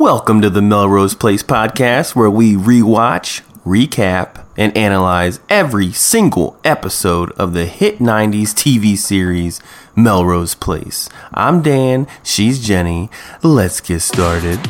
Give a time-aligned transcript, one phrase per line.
[0.00, 7.32] Welcome to the Melrose Place podcast, where we rewatch, recap, and analyze every single episode
[7.32, 9.60] of the hit 90s TV series
[9.94, 11.10] Melrose Place.
[11.34, 13.10] I'm Dan, she's Jenny.
[13.42, 14.66] Let's get started.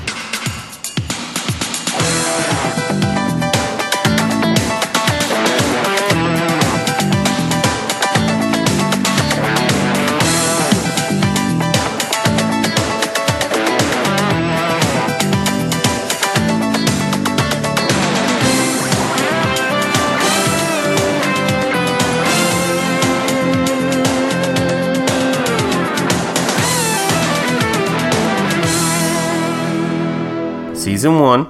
[31.00, 31.48] Season 1,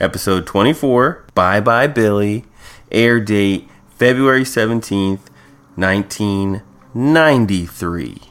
[0.00, 2.46] Episode 24, Bye Bye Billy,
[2.90, 5.28] air date February 17th,
[5.76, 8.22] 1993.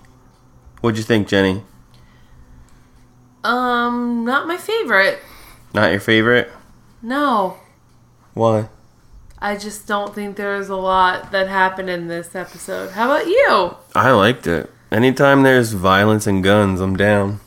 [0.80, 1.62] What'd you think, Jenny?
[3.44, 5.20] Um, not my favorite.
[5.76, 6.52] Not your favorite?
[7.04, 7.58] No.
[8.34, 8.70] Why?
[9.38, 12.94] I just don't think there's a lot that happened in this episode.
[12.94, 13.76] How about you?
[13.94, 14.72] I liked it.
[14.92, 17.42] Anytime there's violence and guns, I'm down.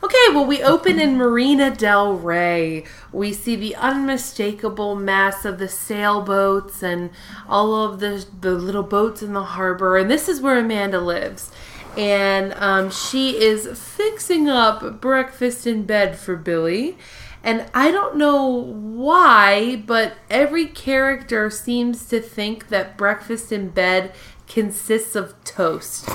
[0.00, 2.84] Okay, well, we open in Marina del Rey.
[3.10, 7.10] We see the unmistakable mass of the sailboats and
[7.48, 9.96] all of the, the little boats in the harbor.
[9.96, 11.50] And this is where Amanda lives.
[11.96, 16.96] And um, she is fixing up breakfast in bed for Billy.
[17.42, 24.12] And I don't know why, but every character seems to think that breakfast in bed
[24.46, 26.08] consists of toast.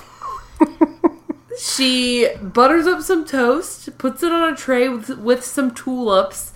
[1.59, 6.54] She butters up some toast, puts it on a tray with, with some tulips,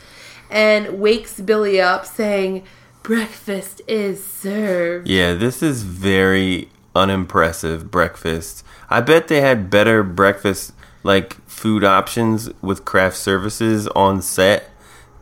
[0.49, 2.63] and wakes Billy up saying,
[3.03, 5.07] Breakfast is served.
[5.07, 8.65] Yeah, this is very unimpressive breakfast.
[8.89, 10.73] I bet they had better breakfast,
[11.03, 14.69] like food options with craft services on set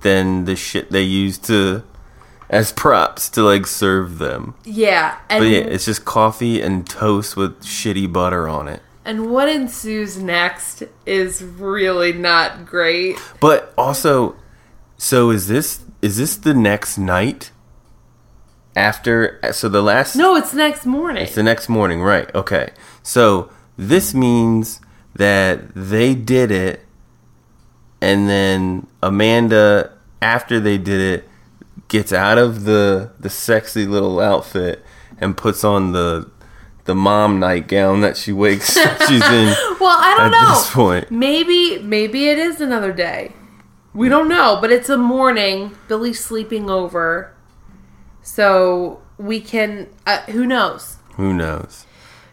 [0.01, 1.83] than the shit they used to
[2.49, 4.55] as props to like serve them.
[4.63, 8.81] Yeah, and, But yeah, it's just coffee and toast with shitty butter on it.
[9.05, 13.17] And what ensues next is really not great.
[13.39, 14.35] But also,
[14.97, 17.51] so is this is this the next night?
[18.75, 21.23] After so the last No, it's next morning.
[21.23, 22.33] It's the next morning, right?
[22.35, 22.71] Okay.
[23.03, 24.81] So this means
[25.15, 26.81] that they did it,
[28.01, 31.29] and then Amanda, after they did it,
[31.87, 34.83] gets out of the the sexy little outfit
[35.19, 36.29] and puts on the
[36.85, 39.47] the mom nightgown that she wakes she's in
[39.79, 40.49] well, I don't at know.
[40.55, 41.11] this point.
[41.11, 43.33] Maybe maybe it is another day.
[43.93, 45.75] We don't know, but it's a morning.
[45.87, 47.33] Billy's sleeping over.
[48.21, 50.97] So we can uh, who knows.
[51.15, 51.85] Who knows?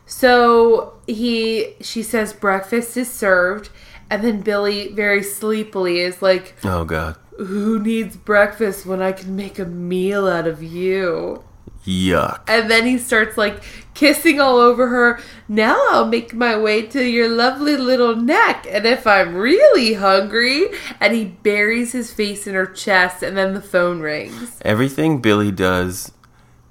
[0.07, 3.71] So he she says breakfast is served
[4.11, 7.17] and then Billy very sleepily is like Oh God.
[7.39, 11.45] who needs breakfast when I can make a meal out of you?
[11.85, 12.43] Yuck.
[12.49, 13.63] And then he starts like
[13.95, 15.21] kissing all over her.
[15.49, 18.67] Now I'll make my way to your lovely little neck.
[18.69, 20.69] And if I'm really hungry,
[21.01, 24.59] and he buries his face in her chest, and then the phone rings.
[24.63, 26.13] Everything Billy does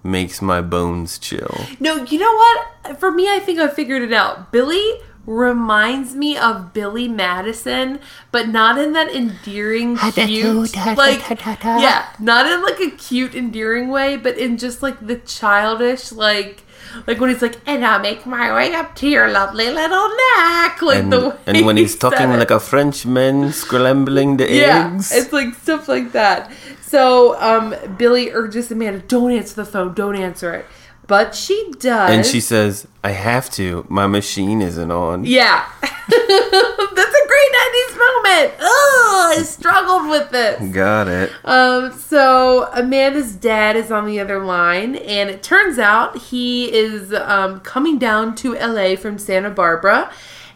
[0.04, 1.66] makes my bones chill.
[1.80, 3.00] No, you know what?
[3.00, 4.52] For me, I think I figured it out.
[4.52, 8.00] Billy reminds me of Billy Madison,
[8.32, 11.22] but not in that endearing, cute, like
[11.64, 16.64] yeah, not in like a cute, endearing way, but in just like the childish, like
[17.08, 20.82] like when he's like, and I'll make my way up to your lovely little neck,
[20.82, 22.38] like And, the way and when he he's talking it.
[22.38, 25.12] like a Frenchman scrambling the yeah, eggs.
[25.12, 26.52] it's like stuff like that.
[26.82, 30.66] So um, Billy urges Amanda, don't answer the phone, don't answer it,
[31.12, 33.86] but she does, And she says, I have to.
[33.90, 35.26] My machine isn't on.
[35.26, 35.70] Yeah.
[35.82, 38.54] That's a great 90s moment.
[38.62, 40.74] Oh, I struggled with this.
[40.74, 41.34] Got it.
[41.44, 47.14] Um, so Amanda's dad is on the other line, and it turns out he is
[47.14, 50.10] um, coming down to LA from Santa Barbara,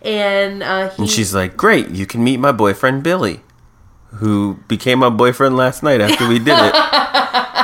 [0.03, 3.41] and uh, he And she's like, Great, you can meet my boyfriend Billy,
[4.19, 6.73] who became my boyfriend last night after we did it.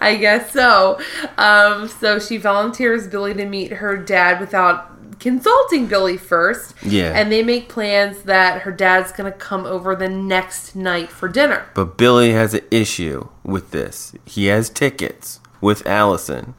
[0.00, 1.00] I guess so.
[1.38, 6.74] Um, so she volunteers Billy to meet her dad without consulting Billy first.
[6.82, 7.12] Yeah.
[7.14, 11.28] And they make plans that her dad's going to come over the next night for
[11.28, 11.66] dinner.
[11.74, 14.14] But Billy has an issue with this.
[14.24, 16.54] He has tickets with Alison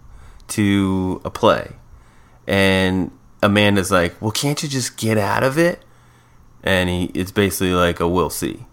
[0.49, 1.73] to a play.
[2.47, 3.11] And
[3.43, 5.83] Amanda's like, Well, can't you just get out of it?
[6.63, 8.66] And he it's basically like a we'll see.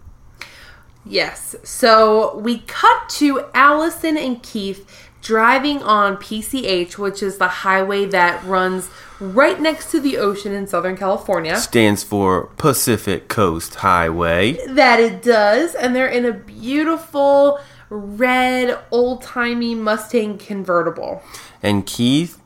[1.05, 1.55] Yes.
[1.63, 4.89] So we cut to Alison and Keith
[5.21, 10.67] driving on PCH, which is the highway that runs right next to the ocean in
[10.67, 11.57] Southern California.
[11.57, 14.53] Stands for Pacific Coast Highway.
[14.67, 17.59] That it does, and they're in a beautiful
[17.89, 21.23] red old timey Mustang convertible.
[21.63, 22.39] And Keith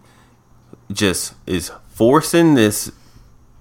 [0.91, 2.91] just is forcing this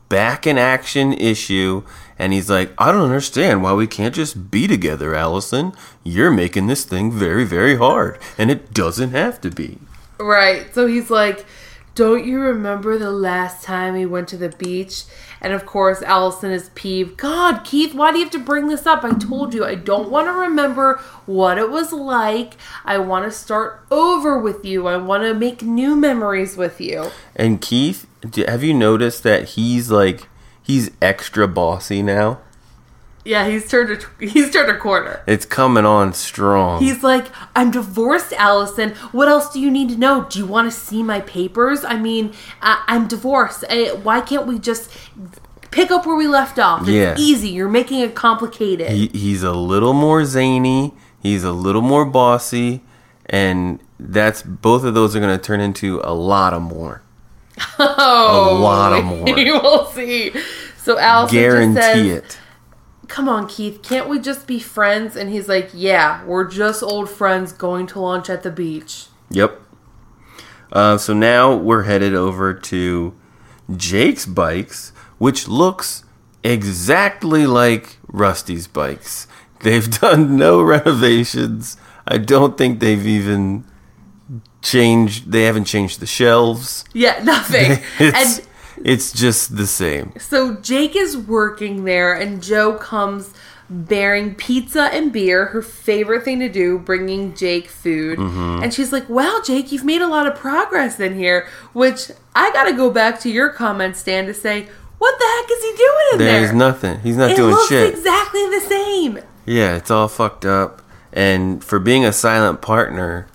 [0.09, 1.83] back in action issue.
[2.19, 5.73] And he's like, I don't understand why we can't just be together, Alison.
[6.03, 8.19] You're making this thing very, very hard.
[8.37, 9.79] And it doesn't have to be.
[10.19, 10.75] Right.
[10.75, 11.47] So he's like,
[11.95, 15.05] Don't you remember the last time we went to the beach?
[15.41, 17.17] And of course, Alison is peeved.
[17.17, 19.05] God, Keith, why do you have to bring this up?
[19.05, 22.55] I told you I don't want to remember what it was like.
[22.85, 24.89] I want to start over with you.
[24.89, 27.11] I want to make new memories with you.
[27.37, 28.07] And Keith,
[28.49, 30.27] have you noticed that he's like,
[30.69, 32.39] he's extra bossy now?
[33.25, 35.23] Yeah, he's turned a he's turned a corner.
[35.27, 36.81] It's coming on strong.
[36.81, 37.27] He's like,
[37.57, 38.91] I'm divorced, Alison.
[39.13, 40.27] What else do you need to know?
[40.31, 41.85] Do you want to see my papers?
[41.85, 42.33] I mean,
[42.63, 43.65] I- I'm divorced.
[43.69, 44.91] Uh, Why can't we just
[45.71, 46.83] pick up where we left off?
[46.83, 47.17] It's Yeah.
[47.19, 47.51] easy.
[47.51, 48.89] You're making it complicated.
[48.91, 50.95] he, he's a little more zany.
[51.21, 52.83] He's a little more bossy.
[53.27, 57.03] And that's both of those are going to turn into a lot of more.
[57.79, 59.25] oh, a lot of more.
[59.35, 60.33] we will see.
[60.89, 62.39] So Alison just Guarantee says, it.
[63.09, 63.83] "Come on, Keith.
[63.83, 68.01] Can't we just be friends?" And he's like, "Yeah, we're just old friends going to
[68.01, 69.61] lunch at the beach." Yep.
[70.73, 73.15] Uh, so now we're headed over to
[73.77, 76.05] Jake's bikes, which looks
[76.43, 79.27] exactly like Rusty's bikes.
[79.61, 81.77] They've done no renovations.
[82.07, 83.67] I don't think they've even
[84.63, 85.33] changed.
[85.33, 86.87] They haven't changed the shelves.
[86.95, 87.83] Yeah, nothing.
[87.99, 88.48] It's, and
[88.85, 90.13] it's just the same.
[90.19, 93.33] So Jake is working there, and Jo comes
[93.71, 98.19] bearing pizza and beer, her favorite thing to do, bringing Jake food.
[98.19, 98.63] Mm-hmm.
[98.63, 101.47] And she's like, Wow, Jake, you've made a lot of progress in here.
[101.75, 105.51] Which I got to go back to your comment, Stan, to say, What the heck
[105.51, 106.57] is he doing in There's there?
[106.57, 107.01] nothing.
[107.01, 107.93] He's not it doing looks shit.
[107.95, 109.19] exactly the same.
[109.45, 110.81] Yeah, it's all fucked up.
[111.13, 113.29] And for being a silent partner,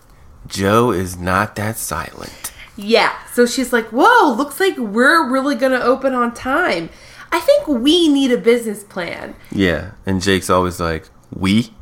[0.48, 2.52] Jo is not that silent.
[2.76, 3.16] Yeah.
[3.34, 6.90] So she's like, Whoa, looks like we're really going to open on time.
[7.32, 9.36] I think we need a business plan.
[9.52, 11.74] Yeah, and Jake's always like, "We?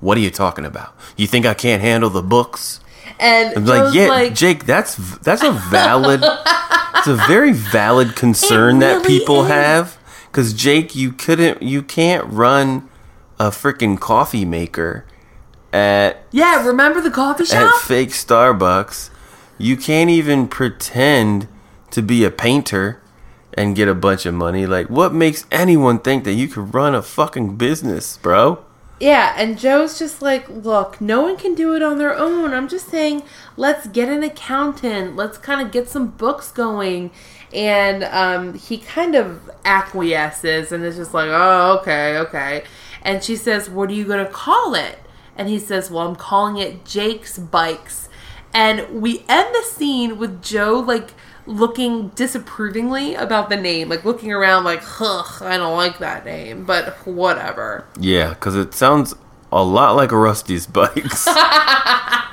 [0.00, 0.96] What are you talking about?
[1.16, 2.80] You think I can't handle the books?"
[3.20, 6.22] And I'm like, "Yeah, like, Jake, that's that's a valid,
[6.96, 9.48] it's a very valid concern It that people is.
[9.50, 12.88] have." Because Jake, you couldn't, you can't run
[13.38, 15.04] a freaking coffee maker
[15.72, 17.82] at Yeah, remember the coffee at shop?
[17.82, 19.10] fake Starbucks.
[19.58, 21.48] You can't even pretend
[21.90, 23.00] to be a painter
[23.54, 24.66] and get a bunch of money.
[24.66, 28.62] Like, what makes anyone think that you could run a fucking business, bro?
[29.00, 32.54] Yeah, and Jo's just like, look, no one can do it on their own.
[32.54, 33.22] I'm just saying,
[33.56, 35.16] let's get an accountant.
[35.16, 37.10] Let's kind of get some books going.
[37.52, 42.64] And um, he kind of acquiesces and is just like, oh, okay, okay.
[43.02, 44.98] And she says, what are you going to call it?
[45.36, 48.08] And he says, well, I'm calling it Jake's Bikes.
[48.56, 51.10] And we end the scene with Jo, like,
[51.44, 56.64] looking disapprovingly about the name, like looking around, like, ugh, I don't like that name,
[56.64, 57.84] but whatever.
[58.00, 59.14] Yeah, because it sounds
[59.52, 61.26] a lot like Rusty's bikes.
[61.28, 62.32] oh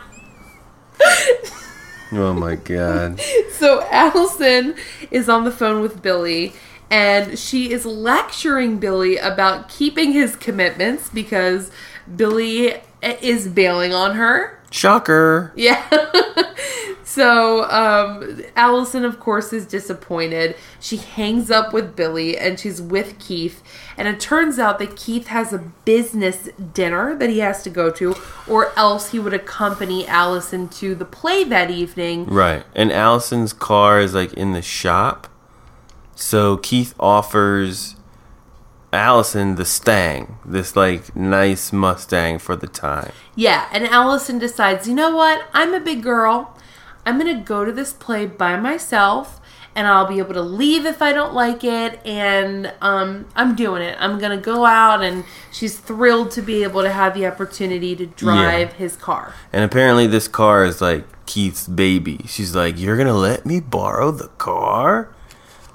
[2.11, 3.19] my god.
[3.51, 4.75] So Alison
[5.11, 6.53] is on the phone with Billy
[6.89, 11.69] and she is lecturing Billy about keeping his commitments because
[12.15, 14.59] Billy is bailing on her.
[14.73, 15.53] Shocker.
[15.55, 15.87] Yeah.
[17.03, 20.55] so um, Alison, of course, is disappointed.
[20.79, 23.61] She hangs up with Billy and she's with Keith.
[23.97, 27.91] And it turns out that Keith has a business dinner that he has to go
[27.91, 28.15] to,
[28.47, 32.25] or else he would accompany Alison to the play that evening.
[32.25, 32.65] Right.
[32.73, 35.27] And Alison's car is like in the shop.
[36.15, 37.95] So Keith offers
[38.93, 43.11] Alison the Stang, this like nice Mustang for the time.
[43.35, 45.45] Yeah, and Alison decides, you know what?
[45.51, 46.57] I'm a big girl.
[47.05, 49.41] I'm going to go to this play by myself
[49.75, 53.81] and I'll be able to leave if I don't like it and um, I'm doing
[53.81, 53.97] it.
[53.99, 57.95] I'm going to go out and she's thrilled to be able to have the opportunity
[57.95, 59.33] to drive his car.
[59.51, 62.19] And apparently this car is like Keith's baby.
[62.27, 65.13] She's like, "You're going to let me borrow the car?"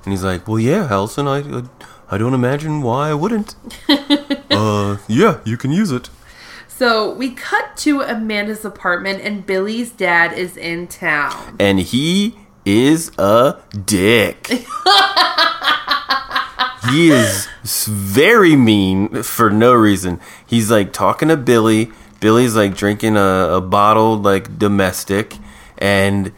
[0.04, 1.62] And he's like, "Well, yeah, Alison, I I,
[2.10, 3.54] I don't imagine why I wouldn't."
[4.50, 6.10] uh, yeah, you can use it.
[6.68, 11.56] So we cut to Amanda's apartment and Billy's dad is in town.
[11.58, 14.46] and he is a dick.
[16.90, 17.48] he is
[17.86, 20.20] very mean for no reason.
[20.46, 21.90] He's like talking to Billy.
[22.20, 25.34] Billy's like drinking a, a bottled like domestic,
[25.78, 26.32] and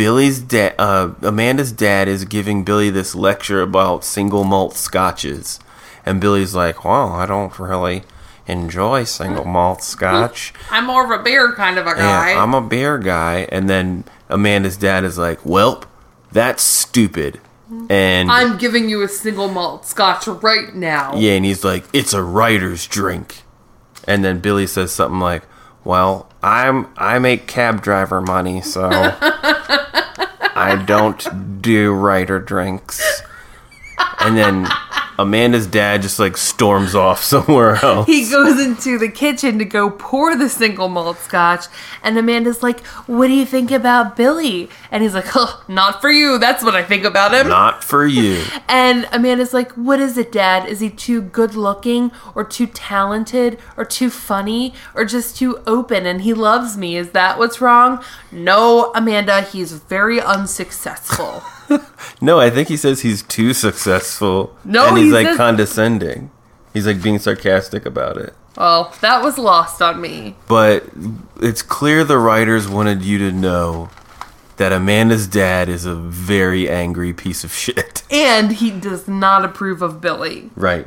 [0.00, 5.60] Billy's dad, uh, Amanda's dad, is giving Billy this lecture about single malt scotches,
[6.06, 8.04] and Billy's like, "Well, I don't really
[8.46, 10.54] enjoy single malt scotch.
[10.70, 12.30] I'm more of a beer kind of a guy.
[12.30, 15.84] Yeah, I'm a beer guy." And then Amanda's dad is like, "Welp,
[16.32, 17.38] that's stupid."
[17.90, 21.14] And I'm giving you a single malt scotch right now.
[21.14, 23.42] yeah, and he's like, "It's a writer's drink."
[24.08, 25.42] And then Billy says something like,
[25.84, 28.88] "Well, I'm I make cab driver money, so
[30.60, 33.22] I don't do writer drinks."
[34.20, 34.68] And then
[35.20, 38.06] Amanda's dad just like storms off somewhere else.
[38.06, 41.66] He goes into the kitchen to go pour the single malt scotch,
[42.02, 44.68] and Amanda's like, What do you think about Billy?
[44.90, 46.38] And he's like, huh, Not for you.
[46.38, 47.48] That's what I think about him.
[47.48, 48.42] Not for you.
[48.68, 50.68] And Amanda's like, What is it, Dad?
[50.68, 56.06] Is he too good looking, or too talented, or too funny, or just too open
[56.06, 56.96] and he loves me?
[56.96, 58.02] Is that what's wrong?
[58.32, 61.42] No, Amanda, he's very unsuccessful.
[62.20, 64.54] No, I think he says he's too successful.
[64.64, 66.30] No, and he's he like says- condescending.
[66.74, 68.34] He's like being sarcastic about it.
[68.56, 70.36] well, that was lost on me.
[70.46, 70.84] But
[71.40, 73.88] it's clear the writers wanted you to know
[74.58, 78.02] that Amanda's dad is a very angry piece of shit.
[78.10, 80.50] And he does not approve of Billy.
[80.54, 80.86] Right.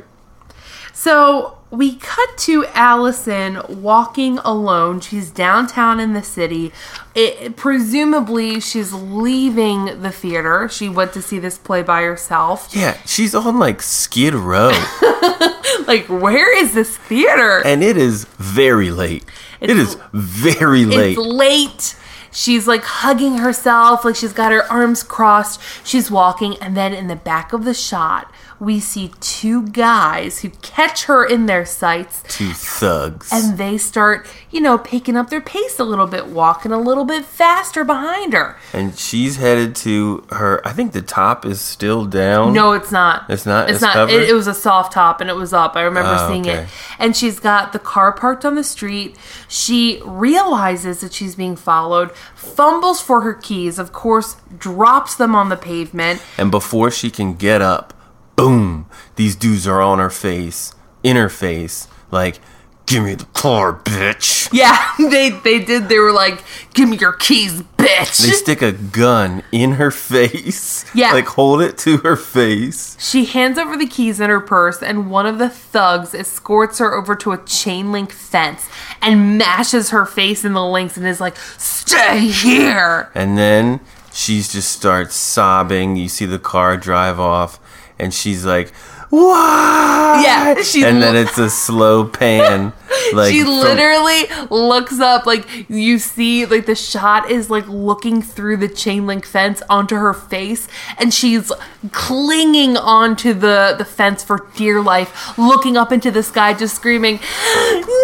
[0.92, 5.00] So we cut to Alison walking alone.
[5.00, 6.72] She's downtown in the city.
[7.14, 10.68] It, presumably, she's leaving the theater.
[10.68, 12.68] She went to see this play by herself.
[12.72, 14.72] Yeah, she's on like Skid Row.
[15.86, 17.60] Like, where is this theater?
[17.64, 19.24] and it is very late.
[19.60, 21.18] it It's- very late.
[21.18, 21.96] It's late.
[22.30, 25.60] She's like hugging herself, like she's got her arms crossed.
[25.84, 30.50] She's walking, and then in the back of the shot, we see two guys who
[30.62, 33.30] catch her in their sights Two thugs.
[33.32, 37.04] and they start, you know, picking up their pace a little bit, walking a little
[37.04, 38.56] bit faster behind her.
[38.72, 42.52] and she's headed to her I think the top is still down.
[42.52, 43.24] No, it's not.
[43.28, 43.68] It's not?
[43.68, 44.10] It's, It's not.
[44.10, 45.76] It, it was a soft top and it was up.
[45.76, 46.62] I remember Oh, seeing okay.
[46.64, 46.68] it.
[46.98, 49.16] And she's got the car parked on the street.
[49.48, 55.48] She realizes that she's being followed, fumbles for her keys, of course, drops them on
[55.48, 56.22] the pavement.
[56.38, 57.93] And before she can get up,
[58.36, 58.86] boom,
[59.16, 62.40] these dudes are on her face, in her face, like,
[62.86, 64.42] give me the car, bitch.
[64.54, 65.88] Yeah, they they did.
[65.88, 70.84] They were like, "Give me your keys, bitch." They stick a gun in her face.
[70.94, 71.12] Yeah.
[71.12, 72.96] Like, hold it to her face.
[73.00, 76.94] She hands over the keys in her purse, and one of the thugs escorts her
[76.94, 78.68] over to a chain link fence
[79.02, 83.10] and mashes her face in the links and is like, Stay here!
[83.12, 83.80] And then
[84.12, 85.96] she just starts sobbing.
[85.96, 87.58] You see the car drive off,
[87.98, 88.72] and she's like,
[89.10, 90.54] "Why?" Yeah,
[90.86, 92.72] and then it's a slow pan.
[93.12, 98.22] Like she from- literally looks up, like, you see, like, the shot is like looking
[98.22, 101.52] through the chain link fence onto her face, and she's
[101.92, 107.16] clinging onto the, the fence for dear life, looking up into the sky, just screaming,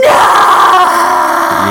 [0.02, 0.10] No!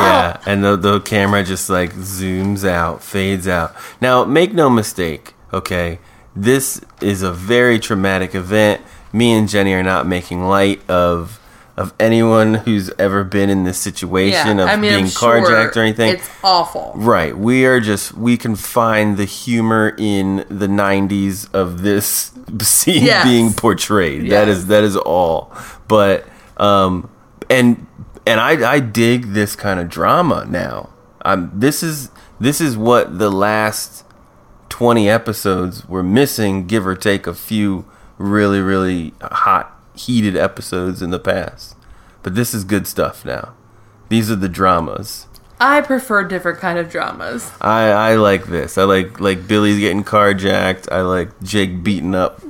[0.01, 3.75] Yeah, and the the camera just like zooms out, fades out.
[4.01, 5.99] Now, make no mistake, okay?
[6.41, 8.81] This is a very traumatic event.
[9.11, 11.35] Me and Jenny are not making light of
[11.75, 16.13] of anyone who's ever been in this situation of being carjacked or anything.
[16.15, 16.91] It's awful.
[16.95, 17.37] Right.
[17.37, 22.31] We are just we can find the humor in the 90s of this
[22.61, 23.23] scene Yes.
[23.25, 24.23] being portrayed.
[24.29, 24.57] That Yes.
[24.57, 25.53] is that is all.
[25.87, 26.27] But
[26.57, 27.09] um
[27.49, 27.87] and
[28.27, 30.89] and I I dig this kind of drama now.
[31.23, 32.09] Um this is
[32.41, 34.03] this is what the last
[34.69, 37.85] 20 episodes were missing give or take a few
[38.17, 41.75] really really hot heated episodes in the past.
[42.23, 43.53] But this is good stuff now.
[44.09, 45.27] These are the dramas.
[45.59, 47.51] I prefer different kind of dramas.
[47.59, 48.77] I I like this.
[48.77, 50.91] I like like Billy's getting carjacked.
[50.91, 52.41] I like Jake beating up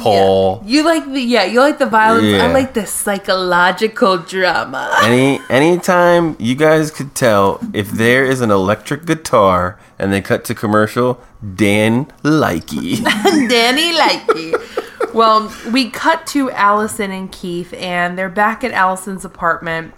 [0.00, 0.62] Paul.
[0.64, 2.24] You like the yeah, you like the violence.
[2.24, 2.46] Yeah.
[2.46, 4.90] I like the psychological drama.
[5.02, 10.44] Any anytime you guys could tell if there is an electric guitar and they cut
[10.46, 11.20] to commercial,
[11.54, 13.04] Dan Likey.
[13.48, 15.14] Danny Likey.
[15.14, 19.92] well, we cut to Alison and Keith, and they're back at Alison's apartment.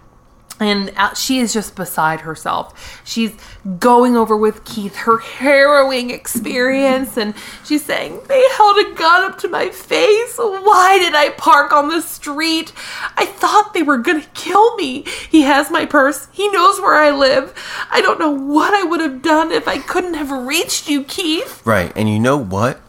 [0.62, 3.02] And she is just beside herself.
[3.04, 3.32] She's
[3.78, 9.38] going over with Keith her harrowing experience, and she's saying, They held a gun up
[9.38, 10.38] to my face.
[10.38, 12.72] Why did I park on the street?
[13.16, 15.04] I thought they were gonna kill me.
[15.28, 16.28] He has my purse.
[16.32, 17.52] He knows where I live.
[17.90, 21.60] I don't know what I would have done if I couldn't have reached you, Keith.
[21.64, 22.80] right, and you know what?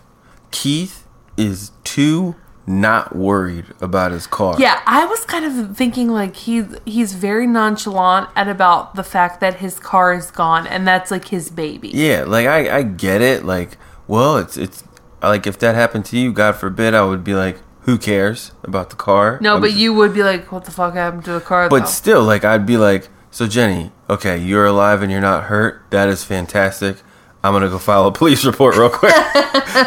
[0.51, 4.55] Keith is too not worried about his car.
[4.57, 9.39] Yeah, I was kind of thinking like he's he's very nonchalant at about the fact
[9.41, 11.89] that his car is gone and that's like his baby.
[11.89, 13.43] Yeah, like I, I get it.
[13.43, 13.77] Like,
[14.07, 14.83] well, it's it's
[15.21, 18.89] like if that happened to you, God forbid, I would be like, who cares about
[18.89, 19.39] the car?
[19.41, 21.69] No, I'm but just- you would be like, what the fuck happened to the car?
[21.69, 21.85] But though?
[21.85, 25.81] still, like I'd be like, so Jenny, okay, you're alive and you're not hurt.
[25.89, 26.97] That is fantastic.
[27.43, 29.13] I'm gonna go file a police report real quick.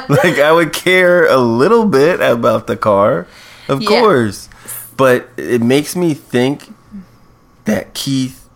[0.08, 3.26] like I would care a little bit about the car,
[3.68, 3.88] of Yeah.
[4.00, 4.48] course,
[4.96, 6.72] but it makes me think
[7.64, 8.48] that Keith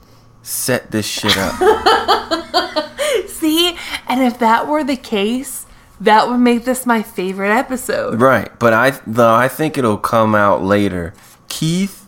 [0.42, 1.54] set this shit up.
[3.28, 3.76] See,
[4.07, 5.64] and if that were the case,
[6.00, 8.21] that would make this my favorite episode.
[8.21, 11.14] right, but I though I think it'll come out later.
[11.49, 12.07] Keith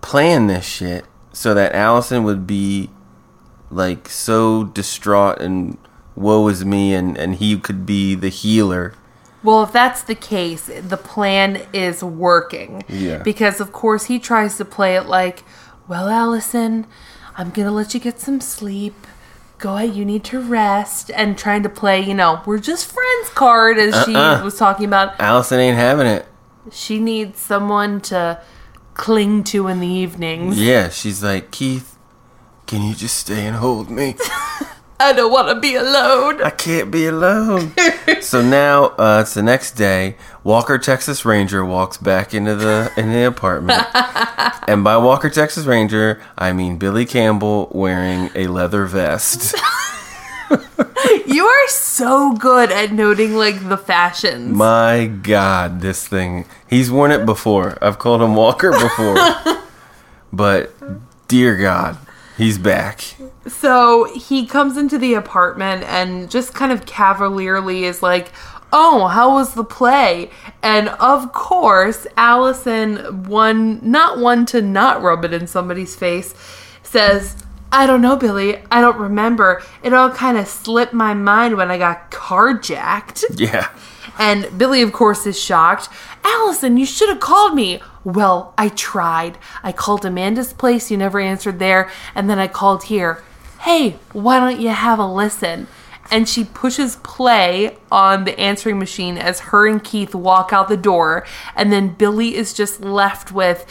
[0.00, 2.90] planned this shit so that Allison would be
[3.70, 5.76] like so distraught and
[6.16, 8.94] woe is me and and he could be the healer
[9.42, 12.82] Well, if that's the case, the plan is working.
[12.88, 13.18] Yeah.
[13.22, 15.44] Because of course he tries to play it like,
[15.86, 16.86] "Well, Alison,
[17.38, 18.94] I'm going to let you get some sleep.
[19.58, 23.28] Go ahead, you need to rest." And trying to play, you know, we're just friends
[23.34, 24.42] card as she Uh-uh.
[24.42, 25.14] was talking about.
[25.20, 26.26] alison ain't having it
[26.72, 28.40] She needs someone to
[28.94, 30.58] cling to in the evenings.
[30.58, 31.88] yeah she's like keith
[32.66, 34.16] can you just stay and hold me
[34.98, 36.42] I don't want to be alone.
[36.42, 37.72] i can't be alone
[38.20, 43.12] so now uh it's the next day walker texas ranger walks back into the in
[43.12, 43.82] the apartment
[44.68, 49.54] and by walker texas ranger i mean billy campbell wearing a leather vest
[51.26, 54.54] You are so good at noting like the fashions.
[54.54, 56.44] My God, this thing.
[56.68, 57.76] He's worn it before.
[57.82, 59.16] I've called him Walker before.
[60.32, 60.72] but,
[61.26, 61.98] dear God,
[62.36, 63.16] he's back.
[63.48, 68.32] So he comes into the apartment and just kind of cavalierly is like,
[68.72, 70.30] Oh, how was the play?
[70.62, 76.34] And of course, Alison, one, not one to not rub it in somebody's face,
[76.82, 77.36] says,
[77.70, 78.58] I don't know, Billy.
[78.70, 79.62] I don't remember.
[79.82, 83.24] It all kind of slipped my mind when I got carjacked.
[83.38, 83.70] Yeah.
[84.18, 85.88] And Billy, of course, is shocked.
[86.24, 87.80] Alison, you should have called me.
[88.02, 89.36] Well, I tried.
[89.62, 90.90] I called Amanda's place.
[90.90, 91.90] You never answered there.
[92.14, 93.22] And then I called here.
[93.66, 95.66] Hey, why don't you have a listen?
[96.08, 100.76] And she pushes play on the answering machine as her and Keith walk out the
[100.76, 101.26] door.
[101.56, 103.66] And then Billy is just left with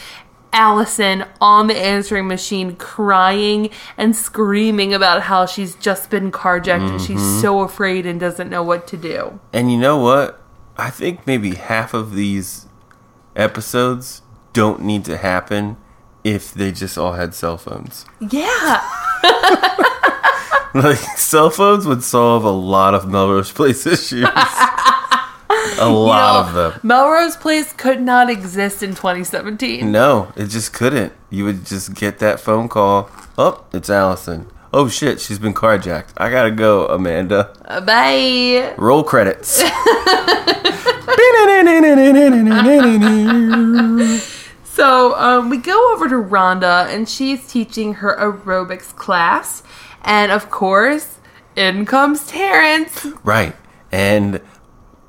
[0.52, 7.00] Alison on the answering machine crying and screaming about how she's just been carjacked and
[7.00, 7.40] she's mm-hmm.
[7.40, 9.40] so afraid and doesn't know what to do.
[9.54, 10.42] And you know what?
[10.76, 12.68] I think maybe half of these
[13.34, 15.78] episodes don't need to happen
[16.26, 18.06] if they just all had cell phones.
[18.20, 18.86] Yeah.
[20.76, 24.28] Like, cell phones would solve a lot of Melrose Place issues.
[24.28, 26.80] a lot of them.
[26.84, 29.90] Melrose Place could not exist in 2017.
[29.90, 31.14] No, it just couldn't.
[31.30, 33.10] You would just get that phone call.
[33.38, 34.48] Oh, it's Alison.
[34.74, 36.10] Oh shit, she's been carjacked.
[36.18, 37.54] I gotta go, Amanda.
[37.64, 38.74] Uh, Bye.
[38.78, 39.64] Roll credits.
[44.76, 49.64] So um, we go over to Rhonda, and she's teaching her aerobics class.
[50.04, 51.18] And of course,
[51.56, 53.06] in comes Terrence.
[53.24, 53.56] right.
[53.92, 54.42] And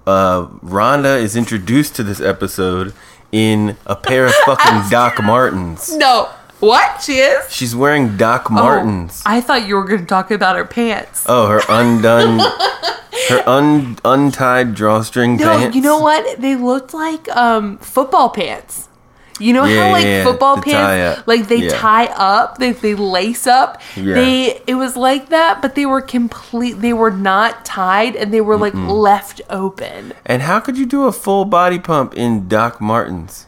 [0.07, 2.95] uh, Rhonda is introduced to this episode
[3.33, 5.97] in a pair of fucking Doc Martens.
[5.97, 6.31] No.
[6.61, 7.03] What?
[7.03, 7.53] She is?
[7.53, 9.21] She's wearing Doc Martens.
[9.27, 11.25] Oh, I thought you were going to talk about her pants.
[11.29, 12.39] Oh, her undone,
[13.31, 15.75] her un, untied drawstring no, pants.
[15.77, 16.41] you know what?
[16.41, 18.89] They looked like um, football pants.
[19.39, 21.77] You know Yeah, how like yeah, football pants, like they Yeah.
[21.79, 23.81] tie up, they they lace up.
[23.95, 24.15] Yeah.
[24.15, 26.81] They it was like that, but they were complete.
[26.81, 30.15] They were not tied, and they were like left open.
[30.25, 33.47] And how could you do a full body pump in Doc Martens?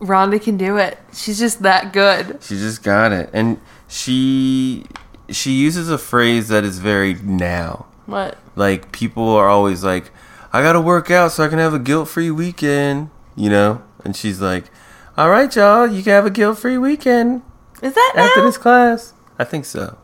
[0.00, 0.98] Rhonda can do it.
[1.12, 2.38] She's just that good.
[2.42, 4.86] She just got it, and she
[5.28, 7.86] she uses a phrase that is very now.
[8.06, 8.38] What?
[8.56, 10.10] Like people are always like,
[10.52, 13.82] "I gotta work out so I can have a guilt-free weekend," you know.
[14.04, 14.64] And she's like,
[15.16, 17.42] "All right, y'all, you can have a guilt-free weekend
[17.82, 18.46] Is that after now?
[18.46, 19.98] this class." I think so.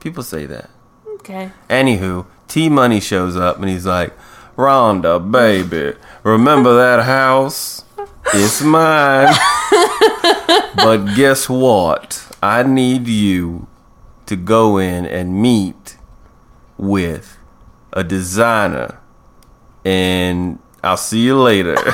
[0.00, 0.70] People say that.
[1.16, 1.52] Okay.
[1.68, 4.12] Anywho, T Money shows up and he's like,
[4.56, 7.84] Rhonda, baby, remember that house?
[8.34, 9.32] It's mine.
[10.76, 12.26] but guess what?
[12.42, 13.68] I need you
[14.26, 15.96] to go in and meet
[16.76, 17.38] with
[17.92, 18.98] a designer.
[19.84, 21.76] And I'll see you later.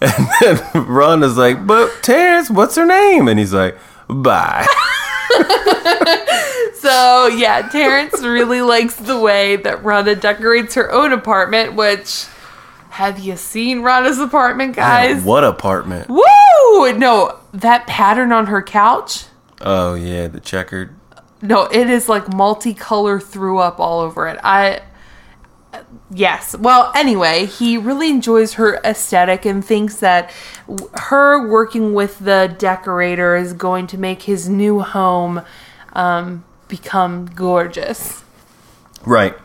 [0.00, 0.56] and then
[0.86, 3.28] Rhonda's like, but Terrence, what's her name?
[3.28, 3.76] And he's like,
[4.08, 4.66] bye.
[6.74, 12.26] So yeah, Terrence really likes the way that Rhonda decorates her own apartment, which
[12.90, 15.22] Have you seen Rhonda's apartment, guys?
[15.24, 16.08] what apartment?
[16.08, 16.92] Woo!
[16.96, 19.24] No, that pattern on her couch.
[19.60, 20.94] Oh yeah, the checkered.
[21.42, 24.38] No, it is like multicolor threw up all over it.
[24.44, 24.80] I
[26.10, 26.56] yes.
[26.56, 30.30] Well, anyway, he really enjoys her aesthetic and thinks that
[30.94, 35.42] her working with the decorator is going to make his new home
[35.92, 38.24] um, become gorgeous.
[39.04, 39.36] Right.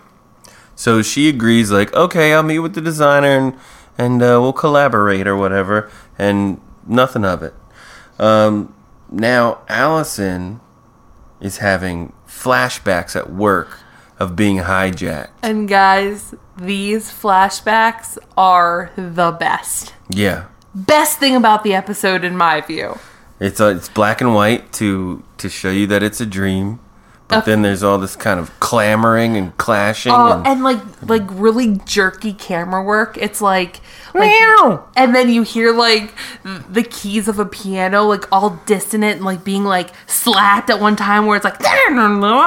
[0.75, 3.57] So she agrees, like, okay, I'll meet with the designer and
[3.95, 7.53] and uh, we'll collaborate or whatever, and nothing of it.
[8.17, 8.73] Um,
[9.11, 10.61] now Alison
[11.39, 13.79] is having flashbacks at work
[14.23, 15.29] of being hijacked.
[15.41, 19.93] And guys, these flashbacks are the best.
[20.09, 22.97] Yeah, Best thing about the episode, in my view.
[23.39, 26.79] it's uh, it's black and white to to show you that it's a dream,
[27.27, 27.51] but Okay.
[27.51, 30.11] then there's all this kind of clamoring and clashing.
[30.13, 33.17] Oh, and, and like like really jerky camera work.
[33.19, 33.81] It's like
[34.13, 34.29] like
[34.95, 39.43] and then you hear like the keys of a piano like all dissonant and like
[39.43, 41.57] being like slapped at one time where it's like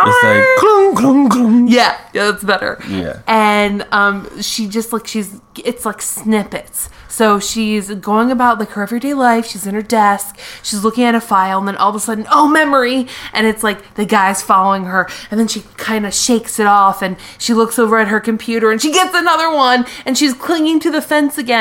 [0.07, 1.68] it's like clung clung clung.
[1.68, 2.79] yeah, yeah, that's better.
[2.88, 3.22] Yeah.
[3.26, 6.88] And um she just like she's it's like snippets.
[7.09, 9.46] So she's going about like her everyday life.
[9.46, 10.38] She's in her desk.
[10.62, 13.07] She's looking at a file, and then all of a sudden, oh, memory!
[13.33, 17.00] And it's like the guy's following her, and then she kind of shakes it off,
[17.00, 20.79] and she looks over at her computer, and she gets another one, and she's clinging
[20.81, 21.56] to the fence again.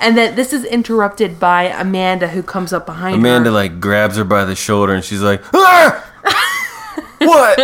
[0.00, 3.54] And then this is interrupted by Amanda, who comes up behind Amanda her.
[3.54, 6.04] like grabs her by the shoulder and she's like, ah!
[7.18, 7.58] "What?"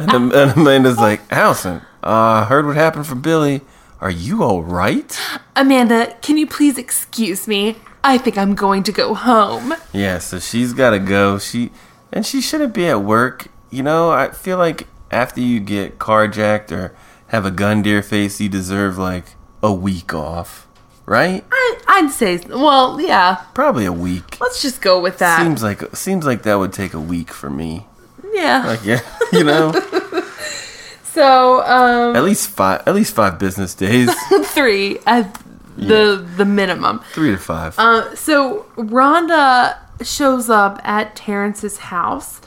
[0.00, 3.62] and, Am- and Amanda's like, "Alison, uh, I heard what happened for Billy.
[4.00, 5.18] Are you all right?"
[5.56, 7.76] Amanda, can you please excuse me?
[8.04, 9.74] I think I'm going to go home.
[9.92, 11.38] Yeah, so she's got to go.
[11.38, 11.70] She
[12.12, 13.48] and she shouldn't be at work.
[13.70, 16.94] You know, I feel like after you get carjacked or
[17.28, 19.24] have a gun to your face, you deserve like
[19.62, 20.66] a week off,
[21.06, 21.44] right?
[21.50, 23.44] I, I'd say, well, yeah.
[23.54, 24.40] Probably a week.
[24.40, 25.42] Let's just go with that.
[25.42, 27.86] Seems like seems like that would take a week for me.
[28.32, 28.64] yeah.
[28.66, 29.00] Like yeah,
[29.32, 29.72] you know.
[31.04, 32.82] so, um, At least five.
[32.86, 34.10] At least five business days.
[34.46, 35.40] three at
[35.76, 37.00] the the minimum.
[37.12, 37.78] Three to five.
[37.78, 42.40] Uh, so Rhonda shows up at Terrence's house,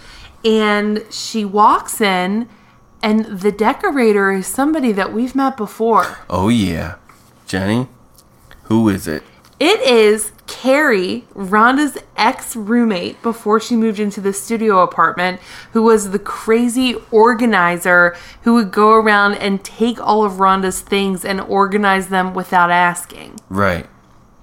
[0.46, 2.48] and she walks in,
[3.04, 6.18] and the decorator is somebody that we've met before.
[6.30, 6.96] oh yeah,
[7.52, 7.90] Jenny.
[8.64, 9.24] Who is it?
[9.60, 15.42] It is Carrie, Rhonda's ex roommate before she moved into the studio apartment,
[15.74, 21.26] who was the crazy organizer who would go around and take all of Rhonda's things
[21.26, 23.38] and organize them without asking.
[23.50, 23.90] Right.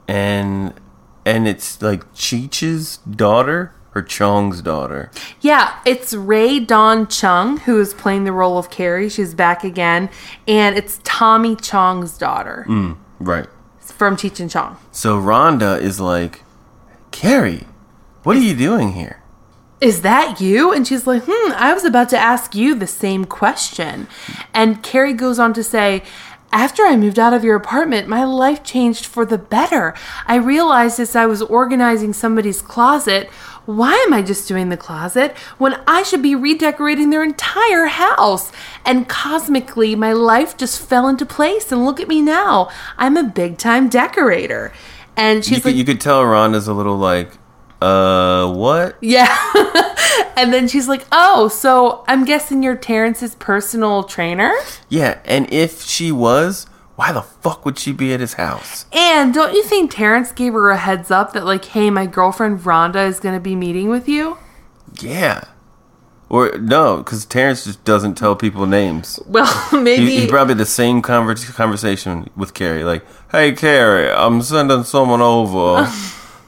[0.06, 0.74] And
[1.24, 5.10] and it's like Cheech's daughter or Chong's daughter.
[5.40, 9.08] Yeah, it's Rae Dawn Chong who is playing the role of Carrie.
[9.08, 10.10] She's back again.
[10.46, 12.66] And it's Tommy Chong's daughter
[13.18, 13.46] Right.
[13.80, 14.76] from Cheech and Chong.
[14.92, 16.42] So Rhonda is like,
[17.10, 17.66] Carrie,
[18.22, 19.22] what are you doing here?
[19.80, 20.72] is that you?
[20.72, 24.08] And she's like, hmm, I was about to ask you the same question.
[24.52, 26.02] And Carrie goes on to say,
[26.50, 29.94] after I moved out of your apartment, my life changed for the better.
[30.26, 33.30] I realized as I was organizing somebody's closet,
[33.68, 38.50] why am I just doing the closet when I should be redecorating their entire house?
[38.82, 41.70] And cosmically, my life just fell into place.
[41.70, 42.70] And look at me now.
[42.96, 44.72] I'm a big time decorator.
[45.18, 47.30] And she's You like, could, you could tell Rhonda's a little like,
[47.82, 48.96] uh, what?
[49.02, 49.36] Yeah.
[50.38, 54.50] and then she's like, Oh, so I'm guessing you're Terrence's personal trainer?
[54.88, 56.66] Yeah, and if she was,
[56.98, 58.84] why the fuck would she be at his house?
[58.92, 62.58] And don't you think Terrence gave her a heads up that, like, hey, my girlfriend
[62.58, 64.36] Rhonda is going to be meeting with you?
[65.00, 65.44] Yeah.
[66.28, 69.20] Or no, because Terrence just doesn't tell people names.
[69.28, 70.06] Well, maybe.
[70.06, 74.82] He, he probably had the same convers- conversation with Carrie, like, "Hey, Carrie, I'm sending
[74.82, 75.88] someone over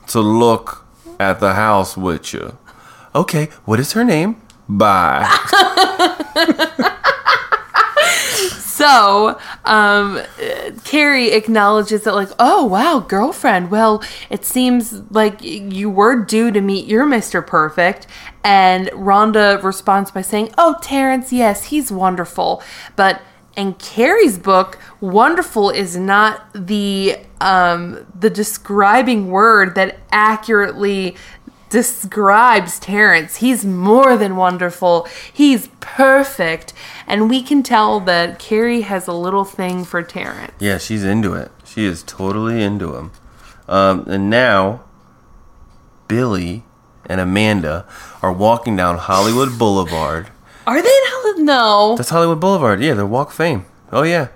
[0.08, 0.84] to look
[1.20, 2.58] at the house with you."
[3.14, 4.42] Okay, what is her name?
[4.68, 5.28] Bye.
[8.80, 10.22] So, um,
[10.84, 13.70] Carrie acknowledges that, like, oh, wow, girlfriend.
[13.70, 17.46] Well, it seems like you were due to meet your Mr.
[17.46, 18.06] Perfect.
[18.42, 22.62] And Rhonda responds by saying, oh, Terrence, yes, he's wonderful.
[22.96, 23.20] But
[23.54, 31.16] in Carrie's book, wonderful is not the um, the describing word that accurately
[31.70, 33.36] describes Terrence.
[33.36, 35.06] He's more than wonderful.
[35.32, 36.72] He's perfect.
[37.06, 40.52] And we can tell that Carrie has a little thing for Terrence.
[40.58, 41.50] yeah, she's into it.
[41.64, 43.12] She is totally into him.
[43.68, 44.82] Um, and now,
[46.08, 46.64] Billy
[47.06, 47.86] and Amanda
[48.20, 50.30] are walking down Hollywood Boulevard.
[50.66, 51.44] Are they in Hollywood?
[51.44, 51.94] No.
[51.96, 52.80] That's Hollywood Boulevard.
[52.82, 53.64] Yeah, they're Walk of Fame.
[53.92, 54.28] Oh yeah.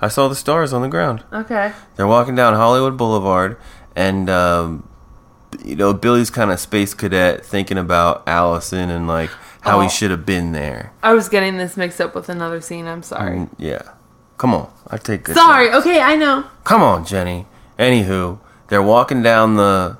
[0.00, 1.24] I saw the stars on the ground.
[1.32, 1.72] Okay.
[1.96, 3.58] They're walking down Hollywood Boulevard,
[3.94, 4.88] and um,
[5.64, 9.30] you know Billy's kind of space cadet thinking about Alison and like
[9.62, 9.82] how Oh.
[9.82, 10.92] he should have been there.
[11.02, 12.86] I was getting this mixed up with another scene.
[12.86, 13.36] I'm sorry.
[13.38, 13.82] Mm, Yeah,
[14.38, 15.34] come on, I take good.
[15.36, 15.70] Sorry.
[15.70, 15.86] shots.
[15.86, 16.44] Okay, I know.
[16.64, 17.46] Come on, Jenny.
[17.78, 19.98] Anywho, they're walking down the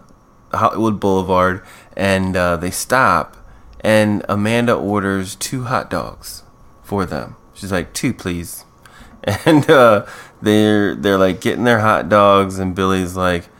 [0.52, 1.62] Hollywood Boulevard,
[1.96, 3.36] and uh, they stop,
[3.80, 6.42] and Amanda orders two hot dogs
[6.82, 7.36] for them.
[7.54, 8.64] She's like, two, please.
[9.44, 10.06] And uh,
[10.40, 13.50] they're they're like getting their hot dogs, and Billy's like,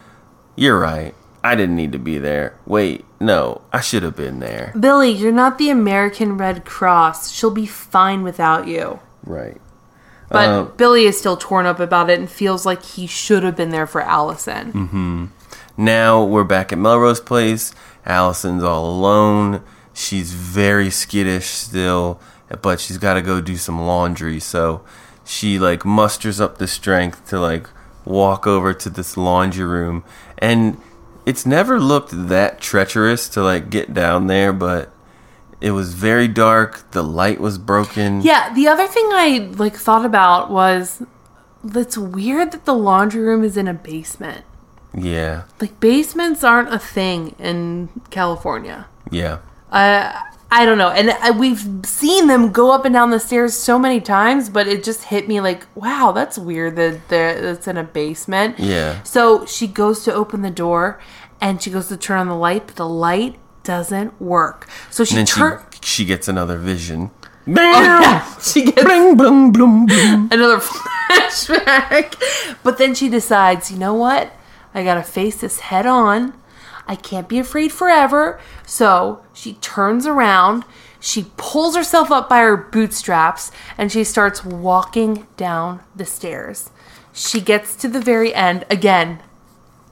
[0.57, 1.15] "You're right.
[1.43, 2.59] I didn't need to be there.
[2.67, 7.31] Wait, no, I should have been there." Billy, you're not the American Red Cross.
[7.33, 9.01] She'll be fine without you.
[9.25, 9.61] Right.
[10.29, 13.57] But Uh, Billy is still torn up about it and feels like he should have
[13.57, 14.73] been there for Alison.
[14.73, 15.25] Mm-hmm.
[15.77, 17.73] Now we're back at Melrose Place.
[18.07, 19.63] Alison's all alone.
[19.93, 22.21] She's very skittish still,
[22.63, 24.39] but she's got to go do some laundry.
[24.41, 24.83] So
[25.25, 27.69] she like musters up the strength to like
[28.05, 30.05] walk over to this laundry room,
[30.39, 30.79] and
[31.31, 34.93] it's never looked that treacherous to like get down there, but
[35.61, 36.91] it was very dark.
[36.91, 38.21] The light was broken.
[38.21, 41.05] Yeah, the other thing I like thought about was
[41.65, 44.45] it's weird that the laundry room is in a basement.
[44.93, 45.45] Yeah.
[45.61, 48.89] Like basements aren't a thing in California.
[49.13, 49.39] Yeah.
[49.71, 50.21] Uh,
[50.53, 53.79] I don't know, and I, we've seen them go up and down the stairs so
[53.79, 57.77] many times, but it just hit me like, wow, that's weird that that it's in
[57.77, 58.59] a basement.
[58.59, 59.01] Yeah.
[59.05, 61.01] So she goes to open the door,
[61.41, 64.69] and she goes to turn on the light, but the light doesn't work.
[64.91, 65.63] So she then she turns.
[65.83, 67.13] she gets another vision.
[67.47, 68.23] Bam!
[68.43, 70.29] she gets Bling, blum, blum, blum.
[70.33, 72.15] another flashback.
[72.63, 74.33] But then she decides, you know what?
[74.75, 76.35] I gotta face this head on.
[76.91, 78.41] I can't be afraid forever.
[78.67, 80.65] So she turns around,
[80.99, 86.71] she pulls herself up by her bootstraps, and she starts walking down the stairs.
[87.13, 88.67] She gets to the very end.
[88.69, 89.21] Again,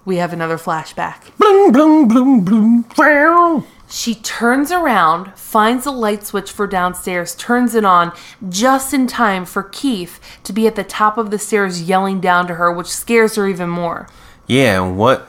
[0.04, 1.30] we have another flashback.
[1.38, 2.84] Blum, blum, blum, blum.
[2.98, 3.62] Wow.
[3.88, 8.12] She turns around, finds a light switch for downstairs, turns it on
[8.48, 12.48] just in time for Keith to be at the top of the stairs yelling down
[12.48, 14.08] to her, which scares her even more.
[14.48, 15.28] Yeah, what?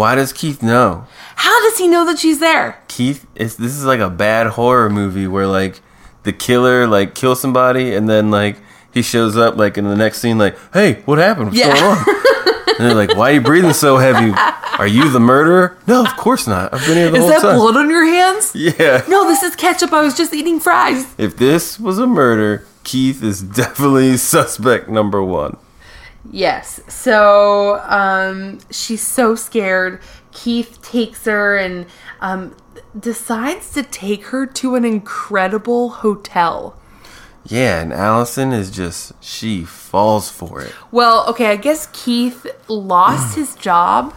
[0.00, 1.04] Why does Keith know?
[1.36, 2.80] How does he know that she's there?
[2.88, 5.82] Keith, is this is like a bad horror movie where like
[6.22, 8.56] the killer like kills somebody and then like
[8.94, 11.48] he shows up like in the next scene like, hey, what happened?
[11.48, 11.74] What's Yeah.
[11.74, 11.98] going on?
[12.78, 14.32] and they're like, why are you breathing so heavy?
[14.78, 15.76] Are you the murderer?
[15.86, 16.72] No, of course not.
[16.72, 18.52] I've been here the Is whole that blood on your hands?
[18.54, 19.04] Yeah.
[19.06, 19.92] No, this is ketchup.
[19.92, 21.04] I was just eating fries.
[21.18, 25.58] If this was a murder, Keith is definitely suspect number one.
[26.30, 26.80] Yes.
[26.88, 30.00] So um, she's so scared.
[30.32, 31.86] Keith takes her and
[32.20, 32.56] um,
[32.98, 36.76] decides to take her to an incredible hotel.
[37.44, 40.72] Yeah, and Alison is just she falls for it.
[40.92, 44.14] Well, okay, I guess Keith lost his job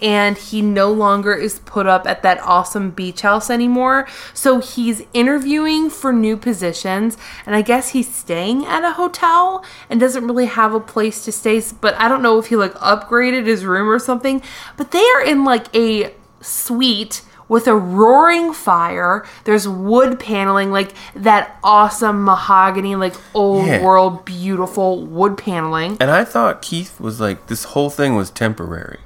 [0.00, 4.06] and he no longer is put up at that awesome beach house anymore.
[4.34, 9.98] So he's interviewing for new positions and I guess he's staying at a hotel and
[10.00, 13.46] doesn't really have a place to stay, but I don't know if he like upgraded
[13.46, 14.42] his room or something.
[14.76, 19.24] But they are in like a suite with a roaring fire.
[19.44, 23.84] There's wood paneling, like that awesome mahogany, like old Yeah.
[23.84, 25.96] world, beautiful wood paneling.
[26.00, 28.98] And I thought Keith was like this whole thing was temporary.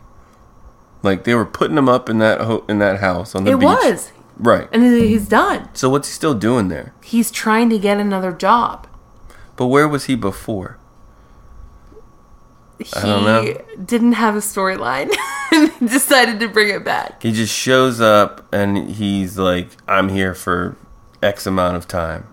[1.02, 3.58] Like they were putting him up in that ho- in that house on the It
[3.60, 3.64] beach.
[3.66, 4.12] was.
[4.38, 4.68] right.
[4.72, 5.68] And he's done.
[5.74, 6.92] So what's he still doing there?
[7.02, 8.86] He's trying to get another job.
[9.56, 10.78] But where was he before?
[12.78, 13.60] He I don't know.
[13.84, 15.14] didn't have a storyline
[15.52, 17.22] and decided to bring it back.
[17.22, 20.76] He just shows up and he's like, "I'm here for
[21.22, 22.26] X amount of time."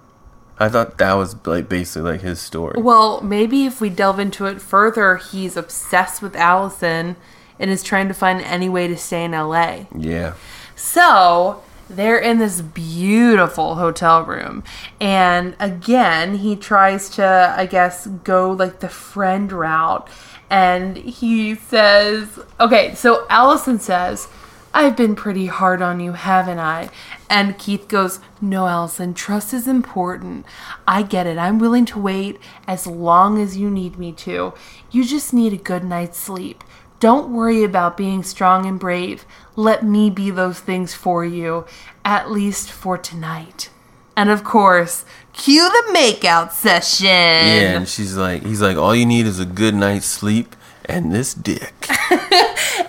[0.59, 2.81] I thought that was like basically like his story.
[2.81, 7.15] Well, maybe if we delve into it further, he's obsessed with Alison
[7.59, 9.85] and is trying to find any way to stay in LA.
[9.95, 10.33] Yeah.
[10.75, 14.63] So they're in this beautiful hotel room.
[14.99, 20.07] And again, he tries to, I guess, go like the friend route.
[20.49, 24.27] And he says, okay, so Alison says,
[24.73, 26.89] I've been pretty hard on you, haven't I?
[27.29, 30.45] And Keith goes, No, Allison, trust is important.
[30.87, 31.37] I get it.
[31.37, 34.53] I'm willing to wait as long as you need me to.
[34.91, 36.63] You just need a good night's sleep.
[36.99, 39.25] Don't worry about being strong and brave.
[39.55, 41.65] Let me be those things for you,
[42.03, 43.69] at least for tonight.
[44.15, 47.07] And of course, cue the makeout session.
[47.07, 50.55] Yeah, and she's like, he's like, all you need is a good night's sleep
[50.85, 51.73] and this dick.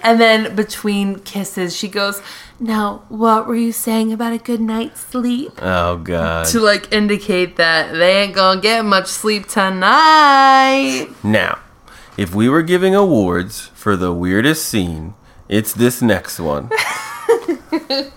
[0.03, 2.23] And then between kisses, she goes,
[2.59, 5.53] Now, what were you saying about a good night's sleep?
[5.61, 6.47] Oh god.
[6.47, 11.09] To like indicate that they ain't gonna get much sleep tonight.
[11.23, 11.59] Now,
[12.19, 15.15] if we were giving awards for the weirdest scene,
[15.49, 16.69] it's this next one.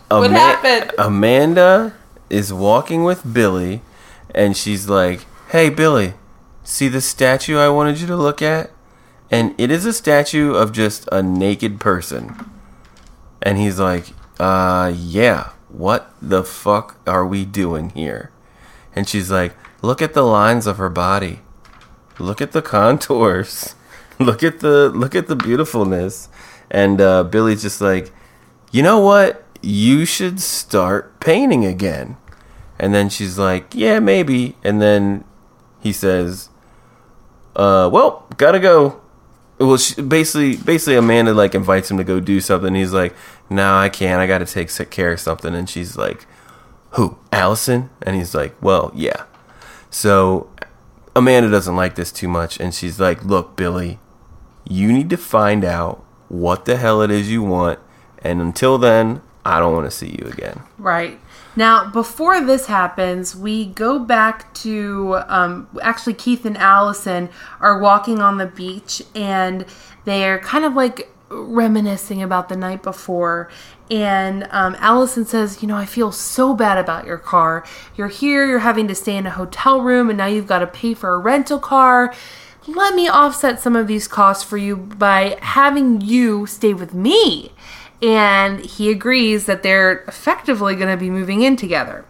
[0.10, 0.92] What happened?
[0.98, 1.94] Amanda
[2.30, 3.82] is walking with Billy,
[4.36, 6.16] and she's like, "Hey, Billy,
[6.64, 8.72] see the statue I wanted you to look at?"
[9.30, 12.36] And it is a statue of just a naked person.
[13.42, 15.52] And he's like, "Uh, yeah.
[15.70, 18.32] What the fuck are we doing here?"
[18.94, 21.40] And she's like, "Look at the lines of her body.
[22.20, 23.76] Look at the contours.
[24.26, 26.30] Look at the look at the beautifulness."
[26.70, 28.12] And uh, Billy's just like,
[28.72, 29.46] "You know what?
[29.62, 32.18] You should start painting again."
[32.80, 35.24] And then she's like, "Yeah, maybe." And then
[35.80, 36.50] he says,
[37.56, 39.02] "Uh, well, gotta go."
[39.60, 42.74] Well, she, basically, basically, Amanda like invites him to go do something.
[42.74, 43.14] He's like,
[43.50, 44.20] "No, I can't.
[44.20, 46.26] I got to take care of something." And she's like,
[46.92, 47.18] "Who?
[47.32, 49.26] Alison?" And he's like, "Well, yeah."
[49.92, 50.50] So
[51.16, 54.00] Amanda doesn't like this too much, and she's like, "Look, Billy,
[54.67, 57.80] you need to find out what the hell it is you want,
[58.19, 61.19] and until then, I don't want to see you again." Right.
[61.56, 68.19] Now, before this happens, we go back to um, actually Keith and Alison are walking
[68.19, 69.65] on the beach and
[70.06, 73.50] they're kind of like reminiscing about the night before.
[73.89, 77.65] And um, Alison says, You know, I feel so bad about your car.
[77.97, 80.67] You're here, you're having to stay in a hotel room, and now you've got to
[80.67, 82.13] pay for a rental car.
[82.67, 87.52] Let me offset some of these costs for you by having you stay with me
[88.02, 92.06] and he agrees that they're effectively going to be moving in together.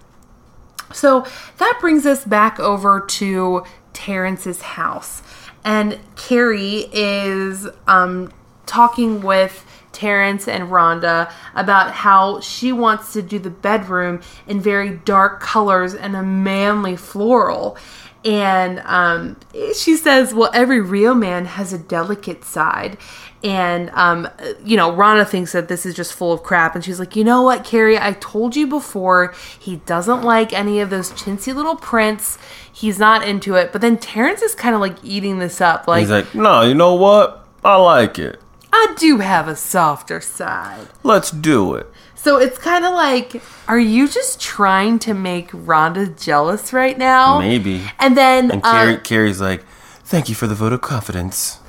[0.94, 1.26] So
[1.58, 5.22] that brings us back over to Terrence's house,
[5.64, 8.32] and Carrie is um,
[8.66, 14.92] talking with Terrence and Rhonda about how she wants to do the bedroom in very
[14.92, 17.78] dark colors and a manly floral.
[18.24, 19.38] And um,
[19.76, 22.98] she says, Well, every real man has a delicate side.
[23.44, 24.30] And, um,
[24.64, 26.76] you know, Rhonda thinks that this is just full of crap.
[26.76, 27.98] And she's like, You know what, Carrie?
[27.98, 32.38] I told you before, he doesn't like any of those chintzy little prints.
[32.72, 33.72] He's not into it.
[33.72, 35.88] But then Terrence is kind of like eating this up.
[35.88, 37.48] Like, He's like, "No, you know what?
[37.66, 38.40] I like it.
[38.72, 40.88] I do have a softer side.
[41.04, 41.88] Let's do it."
[42.22, 47.40] So it's kind of like, are you just trying to make Rhonda jealous right now?
[47.40, 47.82] Maybe.
[47.98, 49.64] And then And uh, Carrie's like,
[50.04, 51.60] "Thank you for the vote of confidence."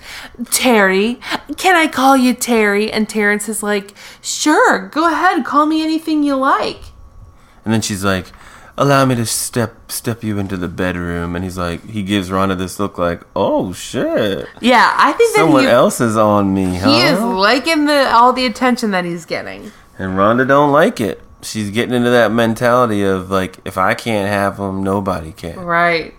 [0.51, 1.21] Terry,
[1.57, 2.93] can I call you Terry?
[2.93, 6.83] And Terrence is like, sure, go ahead, call me anything you like.
[7.65, 8.27] And then she's like,
[8.77, 12.59] "Allow me to step step you into the bedroom." And he's like, he gives Rhonda
[12.59, 16.77] this look like, "Oh shit, Yeah, I think that someone he, else is on me,
[16.77, 19.73] huh?" he is liking the all the attention that he's getting.
[19.99, 21.21] And Rhonda don't like it.
[21.43, 25.59] She's getting into that mentality of like, if I can't have them, nobody can.
[25.59, 26.15] Right.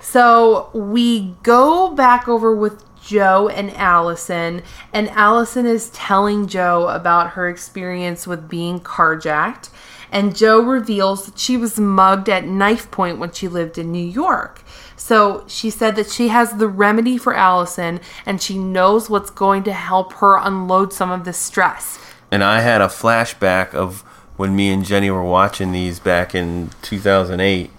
[0.00, 4.62] So we go back over with Jo and Alison,
[4.92, 9.70] and Alison is telling Jo about her experience with being carjacked.
[10.12, 14.06] And Jo reveals that she was mugged at knife point when she lived in New
[14.06, 14.62] York.
[14.96, 19.64] So she said that she has the remedy for Alison and she knows what's going
[19.64, 21.98] to help her unload some of the stress.
[22.30, 24.02] And I had a flashback of
[24.36, 27.70] when me and Jenny were watching these back in 2008.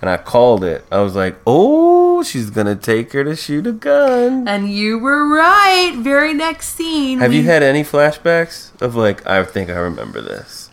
[0.00, 0.84] And I called it.
[0.92, 4.46] I was like, oh, she's going to take her to shoot a gun.
[4.46, 5.92] And you were right.
[5.96, 7.18] Very next scene.
[7.18, 10.70] Have you had any flashbacks of like, I think I remember this?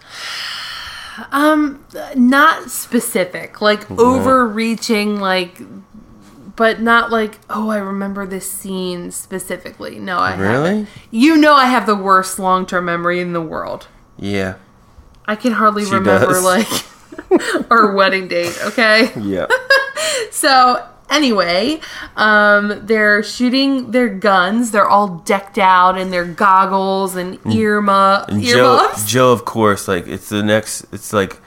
[1.31, 1.83] Um,
[2.15, 5.61] not specific, like overreaching, like,
[6.55, 9.99] but not like, oh, I remember this scene specifically.
[9.99, 10.53] No, I Really?
[10.69, 10.87] haven't.
[11.11, 13.87] You know, I have the worst long term memory in the world.
[14.17, 14.55] Yeah.
[15.25, 16.43] I can hardly She remember does.
[16.43, 18.57] like our wedding date.
[18.63, 19.47] Okay, Yeah.
[20.31, 21.79] so anyway,
[22.15, 24.71] um, they're shooting their guns.
[24.71, 28.87] They're all decked out in their goggles and earmu- And Jo.
[29.05, 30.85] Jo, of course, like it's the next.
[30.93, 31.41] It's like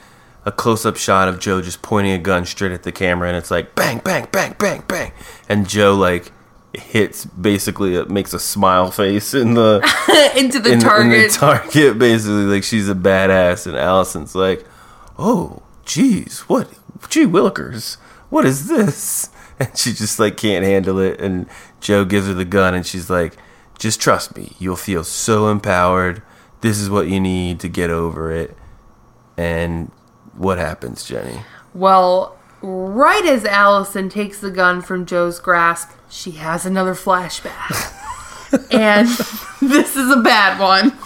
[0.48, 3.50] a close-up shot of Jo just pointing a gun straight at the camera, and it's
[3.50, 5.12] like bang, bang, bang, bang, bang,
[5.46, 6.32] and Jo like
[6.72, 9.82] hits basically it makes a smile face in the
[10.36, 11.12] into the in, target.
[11.12, 14.64] in the target, basically like she's a badass, and Alison's like,
[15.18, 16.66] oh, geez, what,
[17.10, 17.96] gee willikers,
[18.30, 19.30] what is this?
[19.60, 21.48] And she just like can't handle it, and
[21.80, 23.36] Jo gives her the gun, and she's like,
[23.76, 26.22] just trust me, you'll feel so empowered.
[26.60, 28.56] This is what you need to get over it.
[29.36, 29.90] And
[30.38, 31.42] what happens, Jenny?
[31.74, 37.94] Well, right as Alison takes the gun from Jo's grasp, she has another flashback.
[38.72, 39.08] and
[39.60, 40.96] this is a bad one.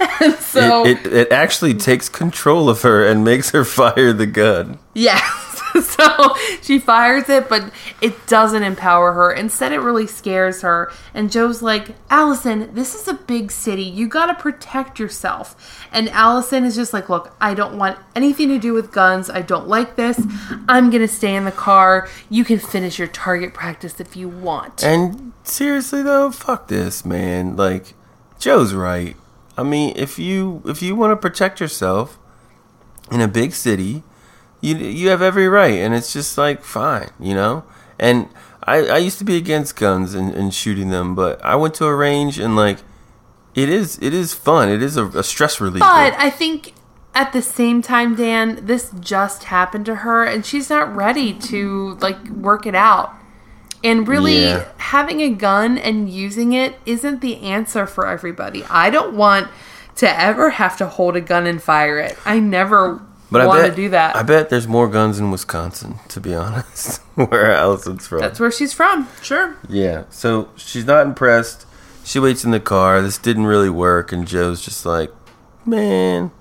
[0.20, 4.26] and so it, it, it actually takes control of her and makes her fire the
[4.26, 4.78] gun.
[4.94, 5.39] Yes.
[5.86, 9.32] so she fires it, but it doesn't empower her.
[9.32, 10.92] Instead, it really scares her.
[11.14, 13.82] And Jo's like, Alison, this is a big city.
[13.82, 15.86] You got to protect yourself.
[15.92, 19.30] And Alison is just like, Look, I don't want anything to do with guns.
[19.30, 20.20] I don't like this.
[20.68, 22.08] I'm going to stay in the car.
[22.28, 24.82] You can finish your target practice if you want.
[24.84, 27.56] And seriously though, fuck this, man.
[27.56, 27.94] Like,
[28.38, 29.16] Jo's right.
[29.56, 32.18] I mean, if you if you want to protect yourself
[33.10, 34.02] in a big city,
[34.60, 37.64] you you have every right, and it's just like fine, you know.
[37.98, 38.28] And
[38.64, 41.86] I I used to be against guns and, and shooting them, but I went to
[41.86, 42.78] a range and like
[43.54, 44.68] it is it is fun.
[44.68, 45.80] It is a, a stress relief.
[45.80, 46.74] But I think
[47.14, 51.96] at the same time, Dan, this just happened to her, and she's not ready to
[52.00, 53.14] like work it out.
[53.82, 54.66] And really, Yeah.
[54.76, 58.62] having a gun and using it isn't the answer for everybody.
[58.70, 59.48] I don't want
[59.96, 62.16] to ever have to hold a gun and fire it.
[62.26, 63.00] I never
[63.30, 64.16] but I want bet to do that.
[64.16, 68.20] I bet there's more guns in Wisconsin, to be honest, where Alison's from.
[68.20, 69.08] That's where she's from.
[69.22, 69.56] Sure.
[69.68, 70.04] Yeah.
[70.10, 71.66] So she's not impressed.
[72.04, 73.02] She waits in the car.
[73.02, 75.12] This didn't really work, and Jo's just like,
[75.64, 76.32] man,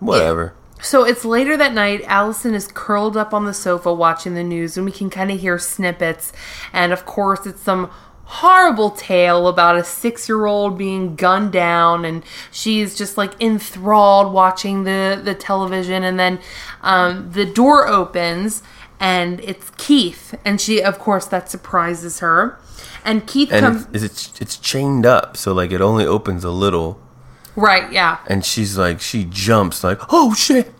[0.00, 0.54] whatever.
[0.82, 2.02] So it's later that night.
[2.06, 5.40] Alison is curled up on the sofa watching the news, and we can kind of
[5.40, 6.32] hear snippets.
[6.72, 7.90] And of course, it's some
[8.28, 14.32] horrible tale about a six year old being gunned down, and she's just like enthralled
[14.32, 16.02] watching the, the television.
[16.04, 16.38] And then
[16.82, 18.62] um, the door opens,
[19.00, 20.34] and it's Keith.
[20.44, 22.58] And she, of course, that surprises her.
[23.04, 23.86] And Keith And comes.
[23.92, 27.00] it's, it's it's chained up, so like it only opens a little,
[27.54, 28.18] Right, yeah.
[28.26, 30.74] and she's like she jumps like, oh shit,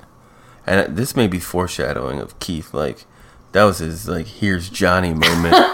[0.66, 2.74] and this may be foreshadowing of Keith.
[2.74, 3.04] Like
[3.52, 5.54] that was his like here's Johnny moment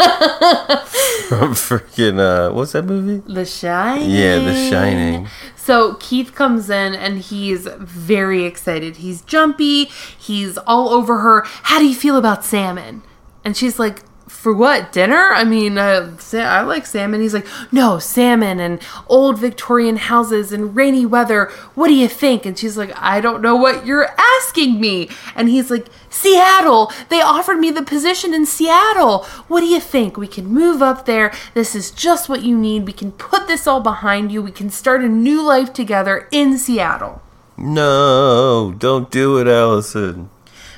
[1.23, 3.23] from freaking uh what's that movie?
[3.33, 4.11] The Shining.
[4.11, 5.29] Yeah, The Shining.
[5.57, 8.97] So Keith comes in and he's very excited.
[8.97, 9.85] He's jumpy.
[10.19, 11.43] He's all over her.
[11.45, 13.03] How do you feel about salmon?
[13.45, 14.01] And she's like,
[14.33, 15.31] for what dinner?
[15.33, 17.21] I mean, uh, I like salmon.
[17.21, 21.45] He's like, no, salmon and old Victorian houses and rainy weather.
[21.77, 22.45] What do you think?
[22.45, 25.09] And she's like, I don't know what you're asking me.
[25.37, 26.91] And he's like, Seattle.
[27.09, 29.25] They offered me the position in Seattle.
[29.47, 30.17] What do you think?
[30.17, 31.33] We can move up there.
[31.55, 32.85] This is just what you need.
[32.85, 34.43] We can put this all behind you.
[34.43, 37.23] We can start a new life together in Seattle.
[37.57, 40.31] No, don't do it, Alison.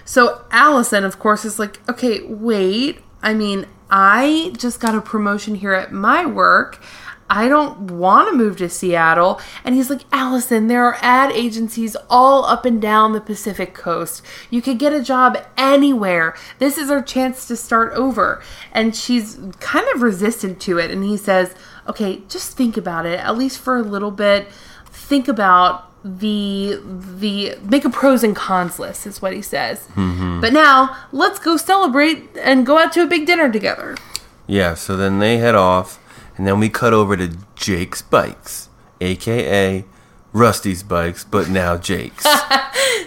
[0.04, 3.00] So Alison, of course, is like, okay, wait.
[3.24, 6.80] I mean, I just got a promotion here at my work.
[7.30, 9.40] I don't want to move to Seattle.
[9.64, 14.22] And he's like, Alison, there are ad agencies all up and down the Pacific coast.
[14.50, 16.36] You could get a job anywhere.
[16.58, 18.42] This is our chance to start over.
[18.72, 20.90] And she's kind of resistant to it.
[20.90, 21.54] And he says,
[21.88, 24.48] okay, just think about it, at least for a little bit.
[24.84, 29.88] Think about the the make a pros and cons list is what he says.
[29.94, 30.40] Mm-hmm.
[30.40, 33.96] But now let's go celebrate and go out to a big dinner together.
[34.46, 35.98] Yeah, so then they head off,
[36.36, 38.68] and then we cut over to Jake's bikes,
[39.00, 39.84] aka
[40.34, 42.26] Rusty's bikes, but now Jake's.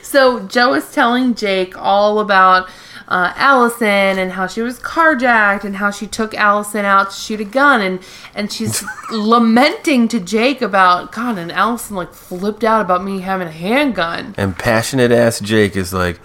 [0.07, 2.69] So Jo is telling Jake all about
[3.07, 3.87] uh, Alison
[4.19, 7.81] and how she was carjacked and how she took Alison out to shoot a gun
[7.81, 7.99] and
[8.35, 13.47] and she's lamenting to Jake about God and Alison like flipped out about me having
[13.47, 14.35] a handgun.
[14.37, 16.19] and passionate ass Jake is like,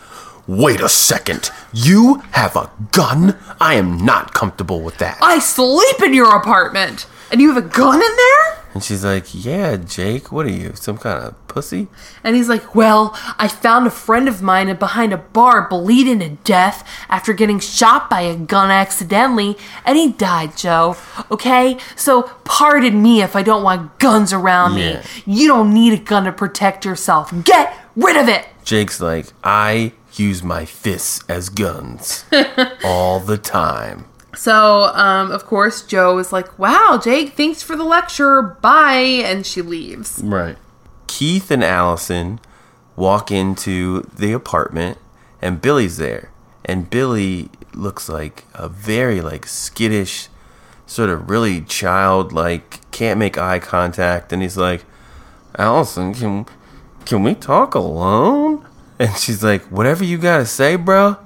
[0.49, 3.39] Wait a second, you have a gun?
[3.61, 5.19] I am not comfortable with that.
[5.23, 8.59] I sleep in your apartment and you have a gun in there?
[8.75, 11.87] And she's like, Yeah, Jake, what are you, some kind of pussy?
[12.25, 16.31] And he's like, Well, I found a friend of mine behind a bar bleeding to
[16.31, 20.97] death after getting shot by a gun accidentally, and he died, Jo.
[21.31, 21.79] Okay?
[21.95, 25.01] So pardon me if I don't want guns around Yeah.
[25.01, 25.03] me.
[25.25, 27.33] You don't need a gun to protect yourself.
[27.45, 28.47] Get rid of it!
[28.65, 32.25] Jake's like, I use my fists as guns
[32.85, 34.07] all the time.
[34.35, 38.43] So, um, of course, Jo is like, Wow, Jake, thanks for the lecture.
[38.43, 39.23] Bye.
[39.25, 40.21] And she leaves.
[40.25, 40.57] Right.
[41.07, 42.41] Keith and Alison
[42.97, 44.99] walk into the apartment
[45.41, 46.31] and Billy's there.
[46.65, 50.29] And Billy looks like a very like skittish,
[50.87, 54.85] sort of really childlike, can't make eye contact and he's like,
[55.59, 56.47] "Alison, can
[57.05, 58.67] can we talk alone?"
[59.03, 61.17] And she's like, "Whatever you got to say, bro,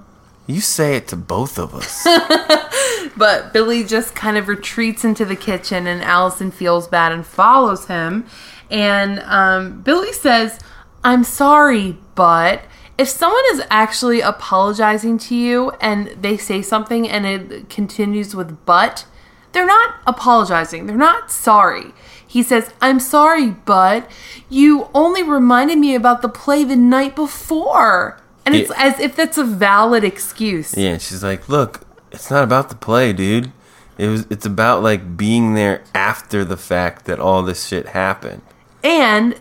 [0.47, 2.07] you say it to both of us."
[3.17, 7.87] But Billy just kind of retreats into the kitchen, and Alison feels bad and follows
[7.87, 8.27] him.
[8.71, 10.61] And um, Billy says,
[11.03, 12.63] I'm sorry, but
[12.99, 18.65] if someone is actually apologizing to you and they say something and it continues with
[18.67, 19.07] but,
[19.53, 20.87] they're not apologizing.
[20.87, 21.93] They're not sorry.
[22.27, 24.11] He says, I'm sorry, but
[24.49, 28.21] you only reminded me about the play the night before.
[28.45, 28.85] And it's Yeah.
[28.85, 30.75] as if that's a valid excuse.
[30.77, 31.81] Yeah, and she's like, "Look,
[32.13, 33.51] it's not about the play, dude.
[33.99, 34.27] It was.
[34.31, 38.43] It's about like being there after the fact that all this shit happened."
[38.85, 39.35] and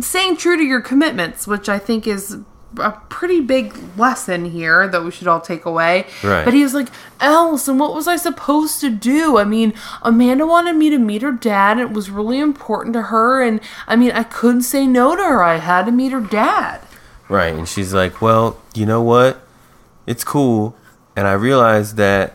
[0.00, 2.36] staying true to your commitments, which I think is
[2.78, 6.06] a pretty big lesson here that we should all take away.
[6.22, 6.44] Right.
[6.44, 6.88] But he was like,
[7.20, 9.36] Alison, what was I supposed to do?
[9.38, 13.02] I mean, Amanda wanted me to meet her dad, and it was really important to
[13.02, 13.42] her.
[13.42, 15.42] And I mean, I couldn't say no to her.
[15.42, 16.80] I had to meet her dad.
[17.28, 19.46] Right, and she's like, "Well, you know what?
[20.06, 20.76] It's cool,
[21.16, 22.34] and I realize that,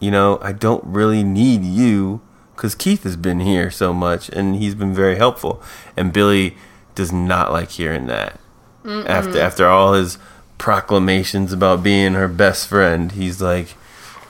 [0.00, 2.20] you know, I don't really need you
[2.54, 5.62] because Keith has been here so much, and he's been very helpful."
[5.96, 6.56] And Billy
[6.94, 8.40] does not like hearing that.
[8.84, 10.18] After after all his
[10.56, 13.74] proclamations about being her best friend, he's like,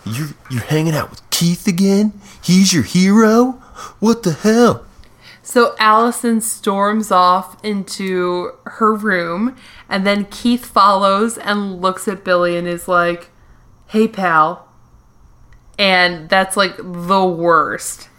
[0.04, 2.12] "You you're hanging out with Keith again?
[2.42, 3.52] He's your hero?
[4.00, 4.84] What the hell?"
[5.42, 9.56] So Alison storms off into her room,
[9.88, 13.30] and then Keith follows and looks at Billy and is like,
[13.86, 14.68] Hey, pal.
[15.78, 18.10] And that's like the worst.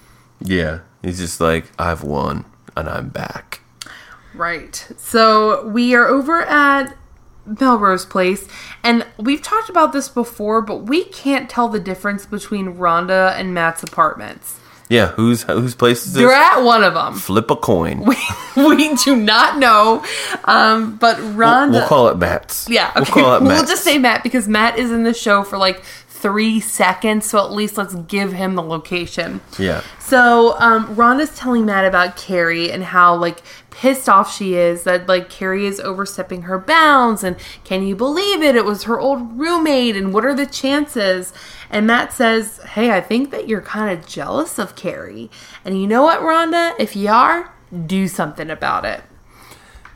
[0.41, 3.58] Yeah, he's just like, "I've won, and I'm back."
[4.33, 4.87] Right.
[4.97, 6.95] So we are over at
[7.45, 8.47] Melrose Place,
[8.83, 13.53] and we've talked about this before, but we can't tell the difference between Rhonda and
[13.53, 14.59] Matt's apartments.
[14.89, 16.21] Yeah, whose whose place is this?
[16.23, 17.13] They're at one of them.
[17.13, 18.05] Flip a coin.
[18.55, 20.03] We, we do not know,
[20.43, 21.71] um, but Rhonda.
[21.71, 22.67] We'll call it Matt's.
[22.67, 23.11] Yeah, We'll okay.
[23.11, 25.83] call it We'll, just say Matt because Matt is in the show for like
[26.19, 29.39] three seconds, so at least let's give him the location.
[29.57, 29.81] Yeah.
[29.99, 33.41] So um, Rhonda's telling Matt about Carrie and how like
[33.79, 38.41] pissed off she is that like Carrie is overstepping her bounds and can you believe
[38.43, 38.57] it?
[38.57, 41.31] It was her old roommate and what are the chances?
[41.69, 45.31] And Matt says, "Hey, I think that you're kind of jealous of Carrie,
[45.63, 46.73] and you know what, Rhonda?
[46.77, 47.53] If you are,
[47.85, 49.01] do something about it."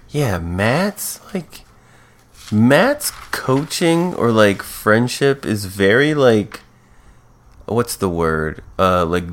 [0.08, 1.66] Yeah, Matt's like
[2.54, 6.62] Matt's coaching or like friendship is very like
[7.66, 8.64] what's the word?
[8.80, 9.26] Uh like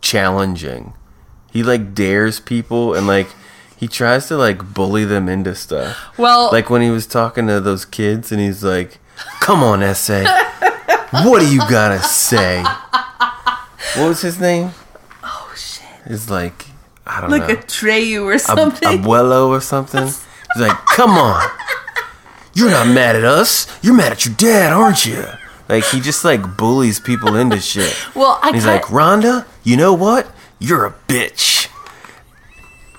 [0.00, 0.92] challenging.
[1.50, 3.26] He like dares people and like
[3.76, 5.96] he tries to like bully them into stuff.
[6.18, 8.98] Well, Like when he was talking to those kids and he's like,
[9.40, 10.24] "Come on, essay.
[11.24, 12.62] what do you got to say?"
[13.96, 14.72] What was his name?
[15.22, 16.66] oh shit, It's like
[17.06, 17.54] I don't know like know.
[17.54, 18.88] a Treyu or Ab- something.
[19.02, 20.04] abuelo or something.
[20.06, 21.48] He's like, come on.
[22.54, 23.66] You're not mad at us.
[23.82, 25.24] You're mad at your dad, aren't you?
[25.68, 27.94] Like, he just, like, bullies people into shit.
[28.14, 30.26] well, I And he's like, Rhonda, you know what?
[30.58, 31.55] You're a bitch.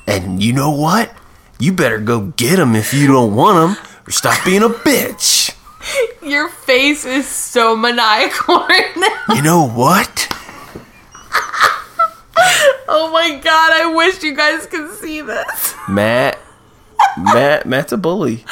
[0.08, 1.14] And you know what?
[1.60, 5.54] You better go get him if you don't want him, or stop being a bitch.
[6.22, 9.36] Your face is so maniacal right now.
[9.36, 10.28] You know what?
[12.90, 15.76] Oh my god, I wish you guys could see this.
[15.90, 16.40] Matt.
[17.18, 17.66] Matt.
[17.66, 18.46] Matt's a bully.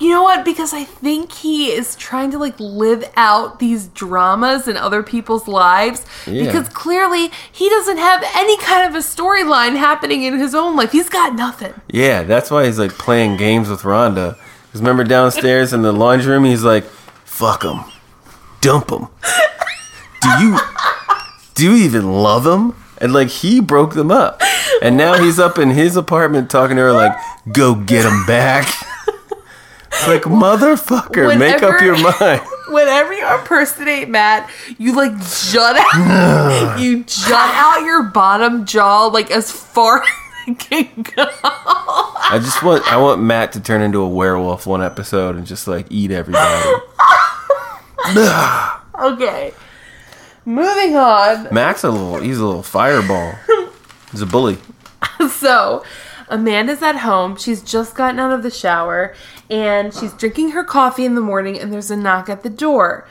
[0.00, 0.44] You know what?
[0.44, 5.48] Because I think he is trying to like live out these dramas in other people's
[5.48, 6.04] lives.
[6.26, 6.44] Yeah.
[6.44, 10.92] Because clearly he doesn't have any kind of a storyline happening in his own life.
[10.92, 11.74] He's got nothing.
[11.88, 14.36] Yeah, that's why he's like playing games with Rhonda.
[14.66, 16.84] Because remember downstairs in the laundry room, he's like,
[17.24, 17.84] "Fuck him,
[18.60, 19.08] dump him."
[20.20, 20.58] Do you
[21.54, 22.74] do you even love him?
[23.00, 24.42] And like he broke them up,
[24.82, 27.16] and now he's up in his apartment talking to her like,
[27.52, 28.66] "Go get him back."
[30.06, 32.40] Like motherfucker, make up your mind.
[32.68, 35.12] Whenever you impersonate Matt, you like
[35.50, 40.08] jut out, you jut out your bottom jaw like as far as
[40.46, 41.26] it can go.
[41.42, 45.66] I just want I want Matt to turn into a werewolf one episode and just
[45.66, 46.70] like eat everybody.
[49.00, 49.52] Okay.
[50.48, 51.52] Moving on.
[51.52, 53.34] Max a little he's a little fireball.
[54.10, 54.58] He's a bully.
[55.30, 55.84] So,
[56.28, 57.36] Amanda's at home.
[57.36, 59.14] She's just gotten out of the shower
[59.50, 63.06] and she's drinking her coffee in the morning, and there's a knock at the door.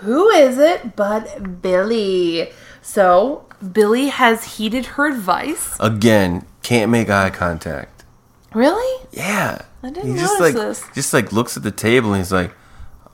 [0.00, 2.50] Who is it but Billy?
[2.82, 5.76] So, Billy has heeded her advice.
[5.80, 8.04] Again, can't make eye contact.
[8.52, 9.06] Really?
[9.12, 9.62] Yeah.
[9.82, 10.84] I didn't he just notice like this.
[10.94, 12.52] just like looks at the table and he's like,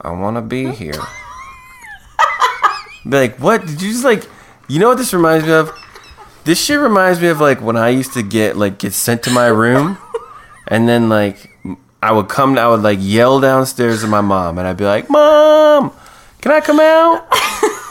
[0.01, 0.95] I wanna be here.
[3.05, 3.67] Be like, what?
[3.67, 4.27] Did you just like
[4.71, 5.73] you know what this reminds me of?
[6.45, 9.31] This shit reminds me of like when I used to get like get sent to
[9.31, 9.99] my room
[10.69, 11.51] and then like
[12.01, 15.11] I would come I would like yell downstairs to my mom and I'd be like,
[15.11, 15.93] Mom,
[16.41, 17.27] can I come out?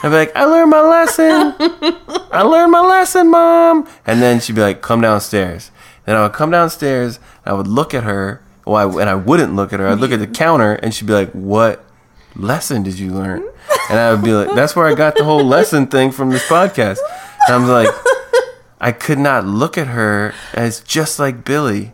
[0.01, 1.53] I'd be like, I learned my lesson.
[2.31, 3.85] I learned my lesson, mom.
[4.05, 5.71] And then she'd be like, come downstairs.
[6.05, 7.19] Then I would come downstairs.
[7.43, 8.41] And I would look at her.
[8.65, 9.87] Well, I, and I wouldn't look at her.
[9.89, 11.83] I'd look at the counter, and she'd be like, "What
[12.35, 13.43] lesson did you learn?"
[13.89, 16.47] And I would be like, that's where I got the whole lesson thing from this
[16.47, 16.97] podcast.
[17.47, 17.89] And I'm like,
[18.79, 21.91] I could not look at her as just like Billy.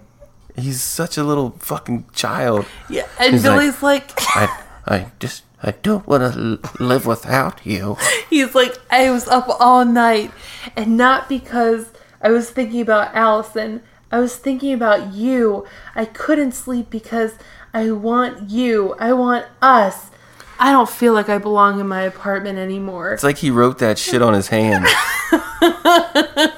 [0.57, 2.65] He's such a little fucking child.
[2.89, 7.65] Yeah, and He's like- Billy's like, I, I just, I don't want to live without
[7.65, 7.97] you.
[8.29, 10.31] he's like, I was up all night,
[10.75, 11.91] and not because
[12.21, 13.81] I was thinking about Alison.
[14.11, 15.65] I was thinking about you.
[15.95, 17.33] I couldn't sleep because
[17.73, 18.95] I want you.
[18.99, 20.11] I want us.
[20.60, 23.14] I don't feel like I belong in my apartment anymore.
[23.14, 24.86] It's like he wrote that shit on his hand.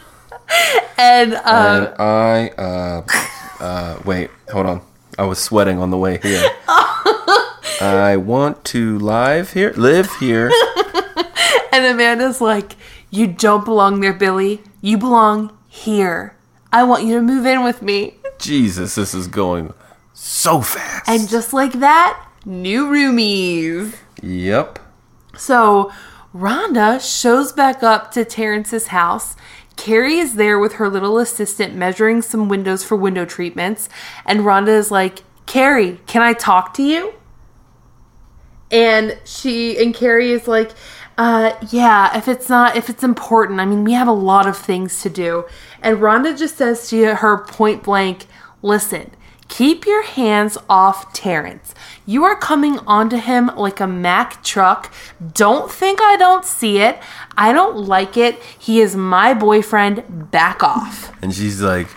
[0.97, 3.05] And um, And I, uh,
[3.59, 4.81] uh, wait, hold on.
[5.17, 6.49] I was sweating on the way here.
[7.79, 10.51] I want to live here, live here.
[11.71, 12.73] and Amanda's like,
[13.11, 14.63] you don't belong there, Billy.
[14.81, 16.35] You belong here.
[16.73, 18.15] I want you to move in with me.
[18.39, 19.73] Jesus, this is going
[20.13, 21.07] so fast.
[21.07, 23.95] And just like that, new roomies.
[24.23, 24.79] yep.
[25.37, 25.91] So
[26.33, 29.35] Rhonda shows back up to Terrence's house.
[29.75, 33.89] Carrie is there with her little assistant measuring some windows for window treatments.
[34.25, 37.13] And Rhonda is like, Carrie, can I talk to you?
[38.71, 40.71] And she and Carrie is like,
[41.17, 44.57] uh, yeah, if it's not, if it's important, I mean, we have a lot of
[44.57, 45.45] things to do.
[45.81, 48.25] And Rhonda just says to her point blank,
[48.61, 49.11] listen,
[49.47, 51.73] keep your hands off Terrence.
[52.09, 54.93] You are coming onto him like a Mack truck.
[55.33, 56.99] Don't think I don't see it.
[57.37, 58.41] I don't like it.
[58.57, 60.31] He is my boyfriend.
[60.31, 61.11] Back off.
[61.21, 61.89] And she's like,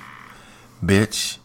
[0.84, 1.38] bitch,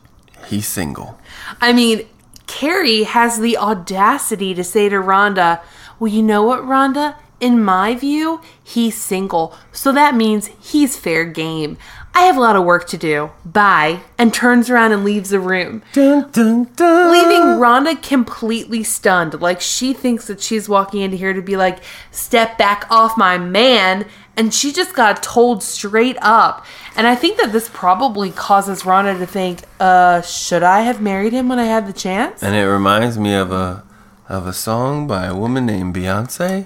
[0.47, 1.19] he's single.
[1.61, 2.07] I mean,
[2.47, 5.61] Carrie has the audacity to say to Rhonda,
[5.99, 7.17] Well, you know what, Rhonda?
[7.39, 11.77] In my view, he's single, so that means he's fair game.
[12.17, 13.31] I have a lot of work to do.
[13.45, 13.99] Bye.
[14.17, 17.11] And turns around and leaves the room, Dun, dun, dun.
[17.11, 19.41] leaving Rhonda completely stunned.
[19.41, 21.79] Like she thinks that she's walking into here to be like,
[22.11, 24.07] step back off my man.
[24.37, 26.65] And she just got told straight up.
[26.95, 31.33] And I think that this probably causes Rhonda to think, uh, should I have married
[31.33, 32.41] him when I had the chance?
[32.41, 33.83] And it reminds me of a
[34.29, 36.65] of a song by a woman named Beyonce.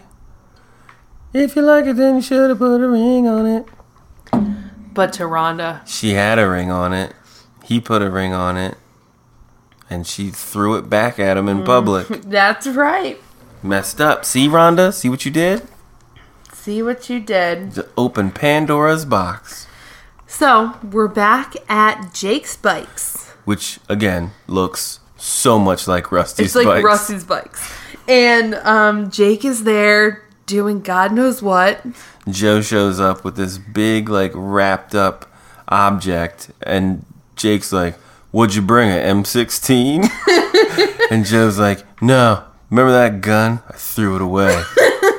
[1.33, 3.65] If you like it, then you should have put a ring on it.
[4.93, 7.13] But to Rhonda, She had a ring on it.
[7.63, 8.77] He put a ring on it.
[9.89, 12.07] And she threw it back at him in public.
[12.23, 13.19] that's right.
[13.63, 14.23] Messed up.
[14.25, 14.93] See, Rhonda?
[14.93, 15.67] See what you did?
[16.53, 17.73] See what you did.
[17.73, 19.67] To open Pandora's box.
[20.27, 23.29] So we're back at Jake's bikes.
[23.45, 26.83] Which, again, looks so much like Rusty's It's like bikes.
[26.83, 27.73] Rusty's bikes.
[28.07, 31.85] And um, Jake is there doing God knows what.
[32.27, 35.31] Jo shows up with this big, like, wrapped up
[35.69, 37.95] object, and Jake's like,
[38.31, 38.89] What'd you bring?
[38.89, 40.07] An M16?
[41.11, 43.61] and Jo's like, No, remember that gun?
[43.67, 44.63] I threw it away.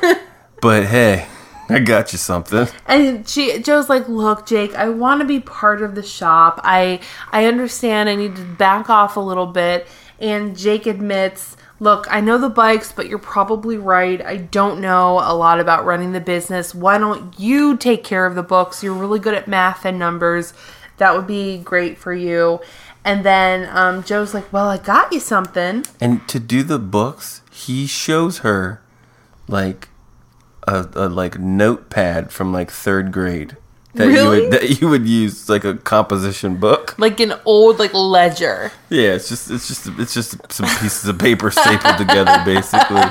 [0.60, 1.26] but hey,
[1.68, 2.66] I got you something.
[2.86, 6.60] And she Jo's like, "Look, Jake, I want to be part of the shop.
[6.64, 7.00] I
[7.30, 9.86] I understand I need to back off a little bit."
[10.18, 14.24] And Jake admits, "Look, I know the bikes, but you're probably right.
[14.24, 16.74] I don't know a lot about running the business.
[16.74, 18.82] Why don't you take care of the books?
[18.82, 20.52] You're really good at math and numbers.
[20.98, 22.60] That would be great for you."
[23.02, 27.40] And then um, Jo's like, "Well, I got you something." And to do the books,
[27.50, 28.82] he shows her,
[29.48, 29.88] like,
[30.66, 33.56] a, a like notepad from like third grade
[33.94, 36.98] that you would that you would use like a composition book.
[36.98, 38.72] Like an old like ledger.
[38.88, 43.02] Yeah, it's just it's just it's just some pieces of paper stapled together, basically.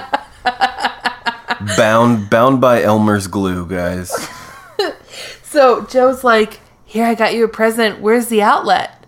[1.78, 4.12] bound bound by Elmer's glue, guys.
[5.50, 8.02] So Jo's like, "Here, I got you a present.
[8.02, 9.04] Where's the outlet?"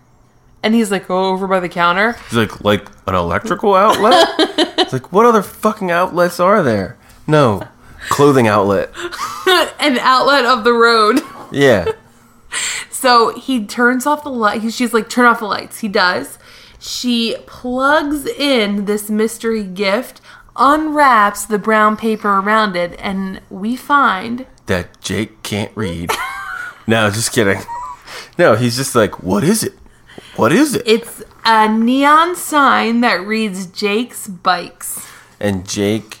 [0.60, 4.26] And he's like, "Oh, over by the counter." He's like like an electrical outlet.
[4.76, 6.96] it's like what other fucking outlets are there?
[7.28, 7.68] No,
[8.08, 8.90] clothing outlet.
[9.78, 11.20] An outlet of the road.
[11.52, 11.92] Yeah,
[12.90, 14.72] So he turns off the light.
[14.72, 16.38] She's like, "Turn off the lights." He does.
[16.78, 20.20] She plugs in this mystery gift,
[20.56, 26.10] unwraps the brown paper around it, and we find that Jake can't read.
[26.86, 27.60] no, just kidding.
[28.38, 29.74] No, he's just like, what is it?
[30.36, 30.82] What is it?
[30.86, 35.06] it's a neon sign that reads Jake's Bikes.
[35.38, 36.20] And Jake,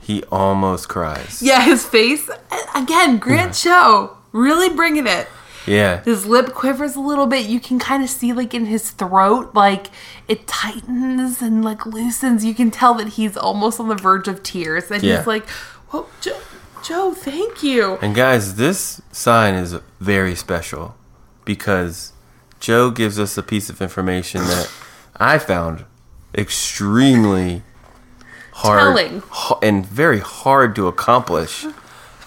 [0.00, 1.42] he almost cries.
[1.42, 2.28] Yeah, his face
[2.74, 3.18] again.
[3.18, 5.28] Grant Show really bringing it.
[5.66, 6.02] Yeah.
[6.04, 7.46] His lip quivers a little bit.
[7.46, 9.88] You can kind of see, like, in his throat, like,
[10.26, 12.44] it tightens and, like, loosens.
[12.44, 14.90] You can tell that he's almost on the verge of tears.
[14.90, 15.18] And Yeah.
[15.18, 15.46] he's like,
[15.92, 16.36] Well, Jo,
[16.82, 17.98] Jo, thank you.
[18.00, 20.94] And guys, this sign is very special
[21.44, 22.12] because
[22.60, 24.70] Jo gives us a piece of information that
[25.16, 25.84] I found
[26.34, 27.62] extremely
[28.52, 29.22] hard Telling.
[29.62, 31.66] and very hard to accomplish.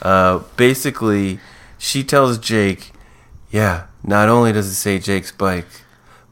[0.02, 1.40] Uh, basically,
[1.84, 2.92] she tells Jake,
[3.52, 5.68] "Yeah, not only does it say Jake's bike,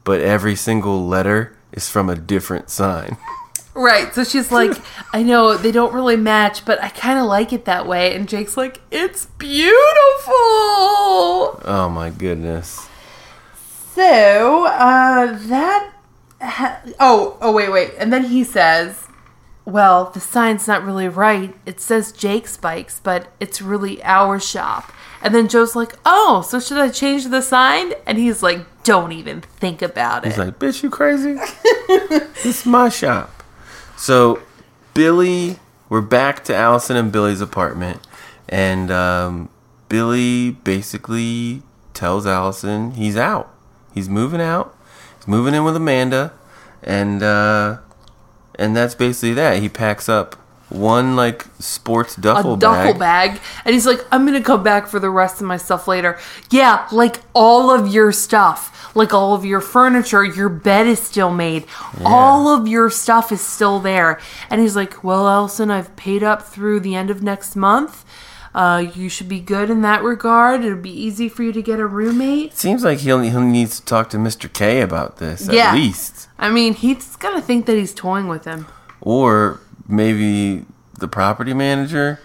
[0.02, 3.18] but every single letter is from a different sign."
[3.74, 4.14] Right.
[4.14, 4.76] So she's like,
[5.14, 8.14] I know they don't really match, but I kind of like it that way.
[8.14, 9.72] And Jake's like, it's beautiful.
[11.64, 12.86] Oh my goodness.
[13.94, 15.90] So, uh, that.
[16.42, 17.92] Ha- oh, oh, wait, wait.
[17.98, 19.08] And then he says,
[19.64, 21.54] well, the sign's not really right.
[21.64, 24.92] It says Jake's Bikes, but it's really our shop.
[25.22, 27.92] And then Jo's like, oh, so should I change the sign?
[28.06, 30.28] And he's like, don't even think about it.
[30.28, 31.34] He's like, "Bitch, you crazy?
[31.88, 33.42] this is my shop."
[33.96, 34.42] So,
[34.94, 35.58] Billy,
[35.88, 38.00] we're back to Alison and Billy's apartment,
[38.48, 39.48] and um,
[39.88, 41.62] Billy basically
[41.94, 43.54] tells Alison he's out.
[43.94, 44.76] He's moving out.
[45.18, 46.32] He's moving in with Amanda,
[46.82, 47.78] and uh,
[48.56, 49.62] and that's basically that.
[49.62, 50.36] He packs up
[50.72, 53.40] one like sports duffel a duffel bag.
[53.64, 56.18] and he's like, "I'm gonna come back for the rest of my stuff later."
[56.50, 61.30] Yeah, like all of your stuff, like all of your furniture, your bed is still
[61.30, 61.64] made,
[62.04, 64.18] all of your stuff is still there.
[64.50, 68.04] And he's like, "Well, Alison, I've paid up through the end of next month.
[68.54, 70.62] Uh, you should be good in that regard.
[70.62, 73.86] It'll be easy for you to get a roommate." Seems like he'll he needs to
[73.86, 74.52] talk to Mr.
[74.52, 75.68] K about this Yeah.
[75.68, 76.28] at least.
[76.38, 78.66] I mean, he's gonna think that he's toying with him.
[79.04, 79.58] or
[79.92, 80.64] maybe
[80.98, 82.18] the property manager,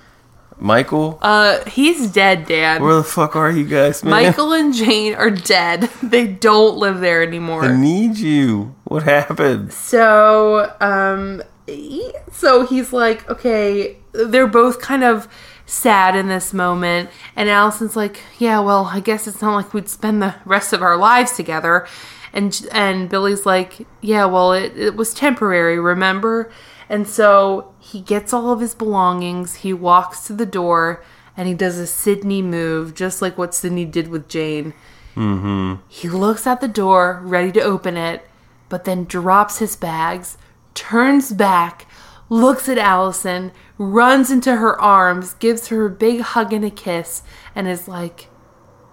[0.59, 1.19] Michael.
[1.21, 2.81] Uh, he's dead, Dad.
[2.81, 4.11] Where the fuck are you guys, man?
[4.11, 5.89] Michael and Jane are dead.
[6.01, 7.65] They don't live there anymore.
[7.65, 8.73] I need you.
[8.85, 9.73] What happened?
[9.73, 15.27] So, um, he- so he's like, okay, they're both kind of
[15.65, 19.89] sad in this moment, and Alison's like, yeah, well, I guess it's not like we'd
[19.89, 21.85] spend the rest of our lives together,
[22.33, 26.49] and and Billy's like, yeah, well, it it was temporary, remember?
[26.89, 31.03] And so he gets all of his belongings, he walks to the door,
[31.35, 34.73] and he does a Sydney move, just like what Sydney did with Jane.
[35.15, 35.81] Mm-hmm.
[35.87, 38.27] He looks at the door, ready to open it,
[38.69, 40.37] but then drops his bags,
[40.73, 41.87] turns back,
[42.29, 47.23] looks at Alison, runs into her arms, gives her a big hug and a kiss,
[47.55, 48.29] and is like,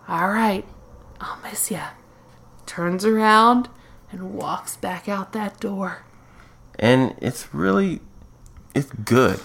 [0.09, 0.67] All right,
[1.21, 1.89] I'll miss ya.
[2.67, 3.69] Turns around
[4.11, 6.05] and walks back out that door.
[6.79, 8.01] And it's really,
[8.75, 9.41] it's good.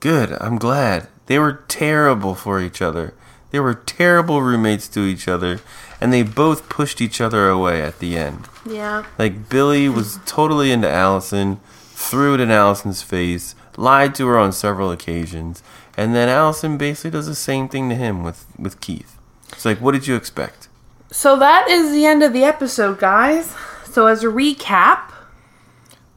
[0.00, 0.36] Good.
[0.40, 1.08] I'm glad.
[1.26, 3.14] They were terrible for each other.
[3.50, 5.60] They were terrible roommates to each other,
[6.00, 8.48] and they both pushed each other away at the end.
[8.68, 9.04] Yeah.
[9.18, 14.52] Like Billy was totally into Alison, threw it in Alison's face, lied to her on
[14.52, 15.62] several occasions,
[15.96, 19.18] and then Alison basically does the same thing to him with with Keith.
[19.50, 20.68] It's like, what did you expect?
[21.10, 23.54] So that is the end of the episode, guys.
[23.84, 25.12] So as a recap,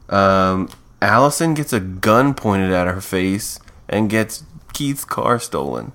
[0.08, 0.68] Um,
[1.02, 5.92] Alison gets a gun pointed at her face and gets Keith's car stolen.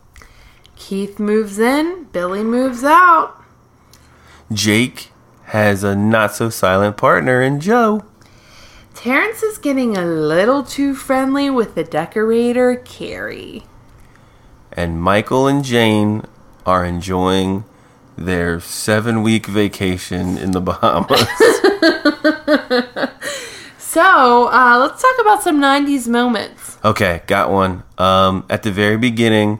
[0.75, 3.41] Keith moves in, Billy moves out.
[4.51, 5.11] Jake
[5.45, 8.03] has a not so silent partner in Jo.
[8.93, 13.63] Terrence is getting a little too friendly with the decorator, Carrie.
[14.71, 16.23] And Michael and Jane
[16.65, 17.65] are enjoying
[18.17, 21.27] their seven week vacation in the Bahamas.
[23.91, 26.77] So, uh, let's talk about some 90s moments.
[26.85, 27.83] okay, got one.
[27.97, 29.59] Um, at the very beginning,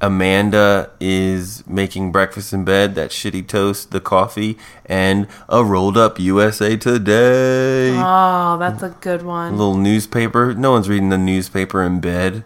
[0.00, 6.18] Amanda is making breakfast in bed, that shitty toast, the coffee, and a rolled up
[6.18, 7.94] USA Today.
[7.96, 9.56] Oh, that's a good one.
[9.56, 10.54] little newspaper.
[10.54, 12.44] No one's reading the newspaper in bed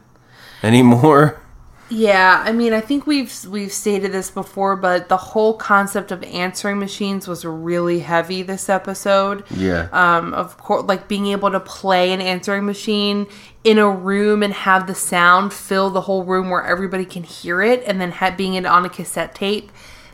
[0.63, 1.41] anymore.
[1.89, 6.23] Yeah, I mean, I think we've we've stated this before, but the whole concept of
[6.25, 9.45] answering machines was really heavy this episode.
[9.53, 9.89] Yeah.
[9.93, 13.27] Um, of course, like being able to play an answering machine
[13.63, 17.63] in a room and have the sound fill the whole room where everybody can hear
[17.63, 19.71] it, and then ha- being it on a cassette tape,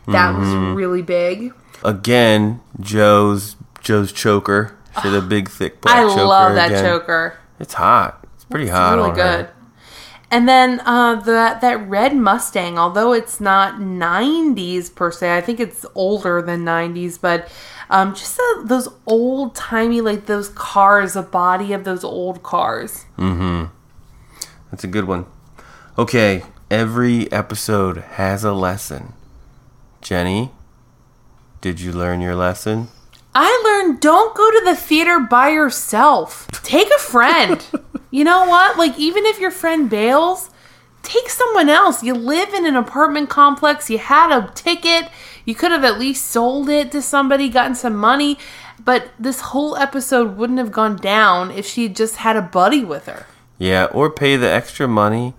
[0.07, 1.53] that was really big.
[1.83, 4.77] Again, Jo's Jo's choker.
[4.91, 6.23] Had a big thick black I choker.
[6.23, 6.83] love that again.
[6.85, 7.37] choker.
[7.59, 8.23] It's hot.
[8.35, 9.45] It's pretty It's hot really good.
[9.47, 9.52] her.
[10.33, 15.59] And then uh, the that red Mustang, although it's not '90s per se, I think
[15.59, 17.47] it's older than '90s, but
[17.91, 23.05] um, just uh, those old timey like those cars, the body of those old cars.
[23.15, 23.65] Mm-hmm.
[24.71, 25.27] That's a good one.
[25.99, 29.13] Okay, every episode has a lesson.
[30.01, 30.49] Jenny,
[31.61, 32.87] did you learn your lesson?
[33.35, 36.47] I learned don't go to the theater by yourself.
[36.63, 37.63] Take a friend.
[38.13, 38.77] you know what?
[38.77, 40.51] Like even if your friend bails,
[41.01, 42.03] take someone else.
[42.03, 45.09] You live in an apartment complex, you had a ticket,
[45.45, 48.37] you could have at least sold it to somebody, gotten some money.
[48.85, 52.85] But this whole episode wouldn't have gone down if she had just had a buddy
[52.85, 53.25] with her.
[53.57, 55.33] Yeah, or pay the extra money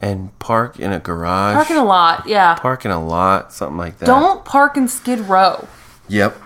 [0.00, 1.54] and park in a garage.
[1.54, 2.54] Parking a lot, yeah.
[2.54, 4.06] Park in a lot, something like that.
[4.06, 5.68] Don't park in Skid Row.
[6.08, 6.40] Yep.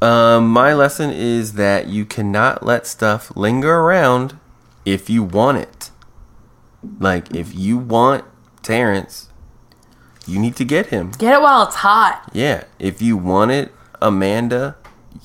[0.00, 4.38] Um, my lesson is that you cannot let stuff linger around
[4.84, 5.90] if you want it.
[7.00, 8.24] Like, if you want
[8.62, 9.28] Terrence,
[10.26, 11.10] you need to get him.
[11.18, 12.30] Get it while it's hot.
[12.32, 12.64] Yeah.
[12.78, 14.76] If you want it, Amanda,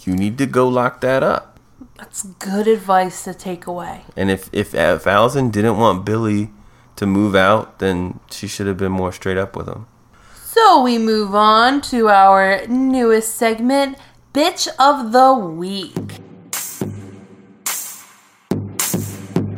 [0.05, 1.59] you need to go lock that up.
[1.97, 4.01] That's good advice to take away.
[4.17, 6.49] And if, if, if Alison didn't want Billy
[6.95, 9.85] to move out, then she should have been more straight up with him.
[10.33, 13.97] So we move on to our newest segment,
[14.33, 15.95] Bitch of the Week.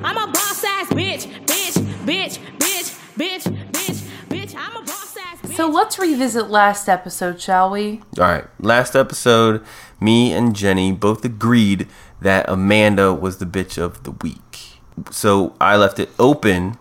[0.03, 4.53] I'm a boss ass bitch, bitch, bitch, bitch, bitch, bitch, bitch.
[4.57, 5.55] I'm a boss ass bitch.
[5.55, 8.01] So let's revisit last episode, shall we?
[8.17, 8.47] All right.
[8.59, 9.63] Last episode,
[10.01, 11.88] me and Jenny both agreed
[12.19, 14.82] that Amanda was the bitch of the week.
[15.09, 16.78] So I left it open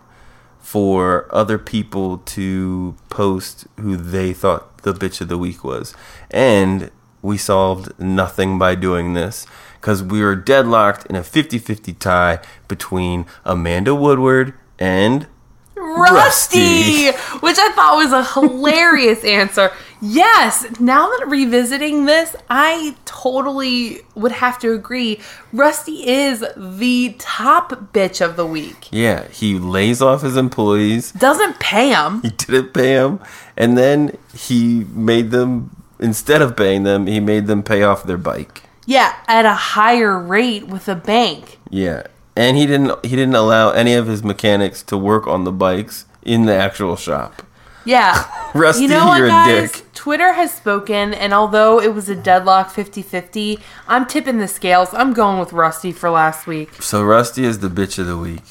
[0.59, 5.95] for other people to post who they thought the bitch of the week was.
[6.29, 6.91] And
[7.25, 9.47] we solved nothing by doing this
[9.81, 15.27] because we were deadlocked in a 50 50 tie between Amanda Woodward and
[15.75, 19.71] Rusty, which I thought was a hilarious answer.
[20.01, 25.19] Yes, now that revisiting this, I totally would have to agree.
[25.51, 28.89] Rusty is the top bitch of the week.
[28.91, 31.11] Yeah, he lays off his employees.
[31.11, 32.21] Doesn't pay him.
[32.21, 33.19] he didn't pay them
[33.57, 38.17] and then he made them instead of paying them he made them pay off their
[38.17, 41.57] bike Yeah, at a higher rate with a bank.
[41.69, 42.03] yeah
[42.35, 46.05] and he didn't he didn't allow any of his mechanics to work on the bikes
[46.21, 47.43] in the actual shop
[47.85, 48.25] Yeah.
[48.55, 49.71] Rusty, you know what, you're a guys?
[49.73, 49.93] dick.
[49.93, 54.93] Twitter has spoken, and although it was a deadlock 50 50, I'm tipping the scales.
[54.93, 56.81] I'm going with Rusty for last week.
[56.81, 58.43] so rusty is the bitch of the week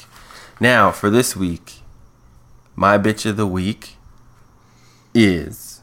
[0.59, 1.79] now for this week
[2.75, 3.95] my bitch of the week
[5.13, 5.74] is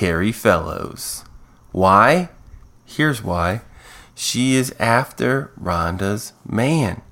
[0.00, 1.24] carrie fellows
[1.72, 2.28] why
[2.86, 3.60] here's why
[4.14, 7.02] she is after rhonda's man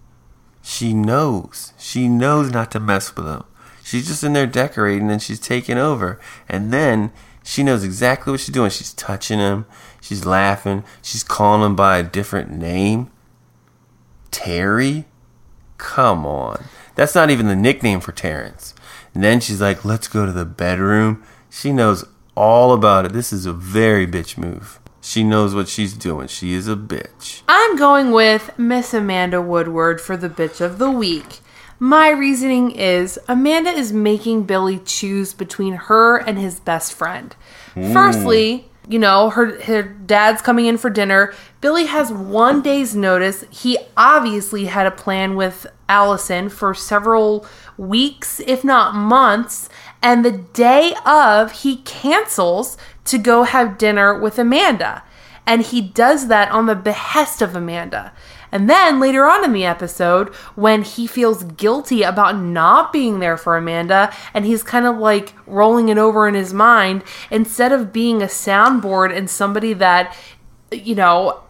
[0.68, 1.72] She knows.
[1.78, 3.42] She knows not to mess with him.
[3.82, 6.20] She's just in there decorating and she's taking over.
[6.46, 7.10] And then
[7.42, 8.68] she knows exactly what she's doing.
[8.68, 9.64] She's touching him.
[10.02, 10.84] She's laughing.
[11.00, 13.10] She's calling him by a different name.
[14.30, 15.06] Terry?
[15.78, 16.64] Come on.
[16.96, 18.74] That's not even the nickname for Terrence.
[19.14, 21.24] And then she's like, let's go to the bedroom.
[21.48, 22.04] She knows
[22.38, 23.12] all about it.
[23.12, 24.78] This is a very bitch move.
[25.00, 26.28] She knows what she's doing.
[26.28, 27.42] She is a bitch.
[27.48, 31.40] I'm going with Miss Amanda Woodward for the bitch of the week.
[31.80, 37.34] My reasoning is Amanda is making Billy choose between her and his best friend.
[37.92, 41.34] Firstly, you know, her her dad's coming in for dinner.
[41.60, 43.44] Billy has one day's notice.
[43.50, 49.68] He obviously had a plan with Alison for several weeks, if not months,
[50.02, 52.76] and the day of he cancels
[53.06, 55.02] to go have dinner with Amanda.
[55.46, 58.12] And he does that on the behest of Amanda.
[58.52, 63.36] And then later on in the episode, when he feels guilty about not being there
[63.36, 67.92] for Amanda, and he's kind of like rolling it over in his mind, instead of
[67.92, 70.14] being a soundboard and somebody that,
[70.70, 71.42] you know,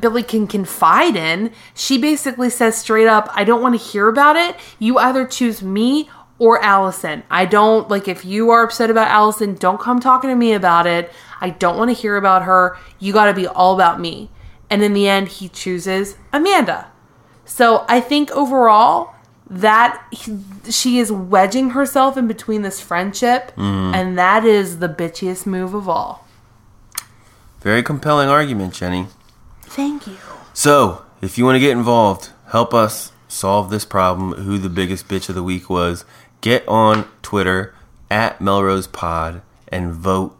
[0.00, 4.36] Billy can confide in, she basically says straight up, I don't want to hear about
[4.36, 4.56] it.
[4.78, 6.08] You either choose me
[6.38, 7.22] or Alison.
[7.30, 10.86] I don't, like, if you are upset about Alison, don't come talking to me about
[10.86, 11.12] it.
[11.40, 12.76] I don't want to hear about her.
[12.98, 14.30] You got to be all about me.
[14.68, 16.90] And in the end, he chooses Amanda.
[17.44, 19.14] So I think overall
[19.48, 23.94] that he, she is wedging herself in between this friendship, mm.
[23.94, 26.26] and that is the bitchiest move of all.
[27.60, 29.06] Very compelling argument, Jenny.
[29.62, 30.16] Thank you.
[30.52, 35.08] So, if you want to get involved, help us solve this problem, who the biggest
[35.08, 36.04] bitch of the week was,
[36.40, 37.74] get on Twitter
[38.10, 40.36] at Melrose Pod and vote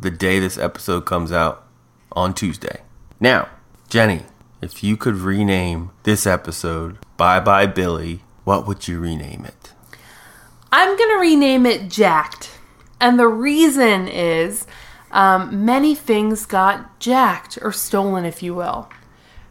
[0.00, 1.66] the day this episode comes out
[2.12, 2.82] on Tuesday.
[3.20, 3.48] Now,
[3.88, 4.22] Jenny,
[4.60, 9.72] if you could rename this episode Bye Bye Billy, what would you rename it?
[10.70, 12.50] I'm going to rename it Jacked.
[13.00, 14.66] And the reason is
[15.10, 18.88] um, many things got jacked or stolen, if you will.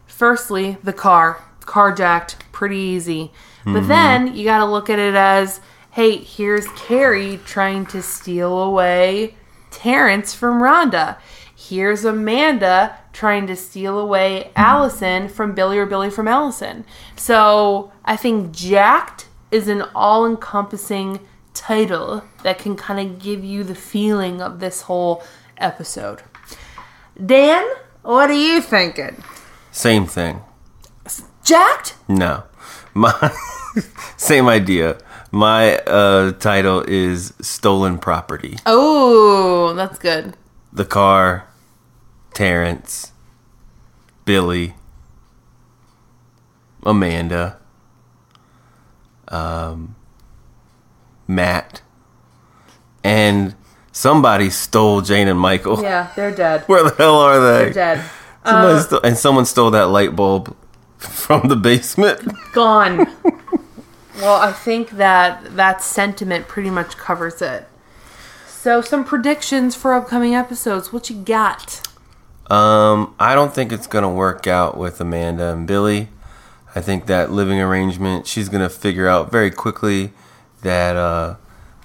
[0.06, 1.42] Firstly, the car.
[1.68, 3.30] Carjacked, pretty easy.
[3.64, 5.60] But then you got to look at it as
[5.90, 9.34] hey, here's Carrie trying to steal away
[9.70, 11.18] Terrence from Rhonda.
[11.54, 16.84] Here's Amanda trying to steal away Alison from Billy or Billy from Alison.
[17.16, 21.20] So I think Jacked is an all encompassing
[21.52, 25.22] title that can kind of give you the feeling of this whole
[25.58, 26.22] episode.
[27.24, 27.68] Dan,
[28.02, 29.22] what are you thinking?
[29.72, 30.40] Same thing.
[31.48, 31.94] Jacked?
[32.08, 32.42] No.
[32.92, 33.32] My
[34.18, 34.98] same idea.
[35.30, 38.58] My uh, title is Stolen Property.
[38.66, 40.36] Oh, that's good.
[40.74, 41.46] The car,
[42.34, 43.12] Terrence,
[44.26, 44.74] Billy,
[46.82, 47.56] Amanda,
[49.28, 49.96] um,
[51.26, 51.80] Matt,
[53.02, 53.54] and
[53.90, 55.80] somebody stole Jane and Michael.
[55.82, 56.64] Yeah, they're dead.
[56.66, 57.70] Where the hell are they?
[57.70, 58.10] They're dead.
[58.44, 60.54] Somebody sto- and someone stole that light bulb
[60.98, 62.20] from the basement.
[62.52, 62.98] Gone.
[64.16, 67.68] well, I think that that sentiment pretty much covers it.
[68.46, 70.92] So, some predictions for upcoming episodes.
[70.92, 71.86] What you got?
[72.50, 76.08] Um, I don't think it's gonna work out with Amanda and Billy.
[76.74, 80.12] I think that living arrangement, she's gonna figure out very quickly
[80.62, 81.36] that uh,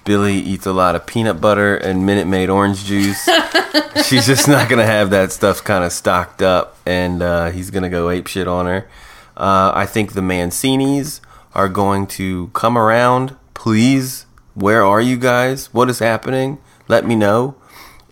[0.05, 3.27] Billy eats a lot of peanut butter and Minute Maid orange juice.
[4.05, 7.89] she's just not gonna have that stuff kind of stocked up, and uh, he's gonna
[7.89, 8.87] go ape shit on her.
[9.35, 11.19] Uh, I think the Mancinis
[11.53, 13.35] are going to come around.
[13.53, 15.73] Please, where are you guys?
[15.73, 16.59] What is happening?
[16.87, 17.55] Let me know.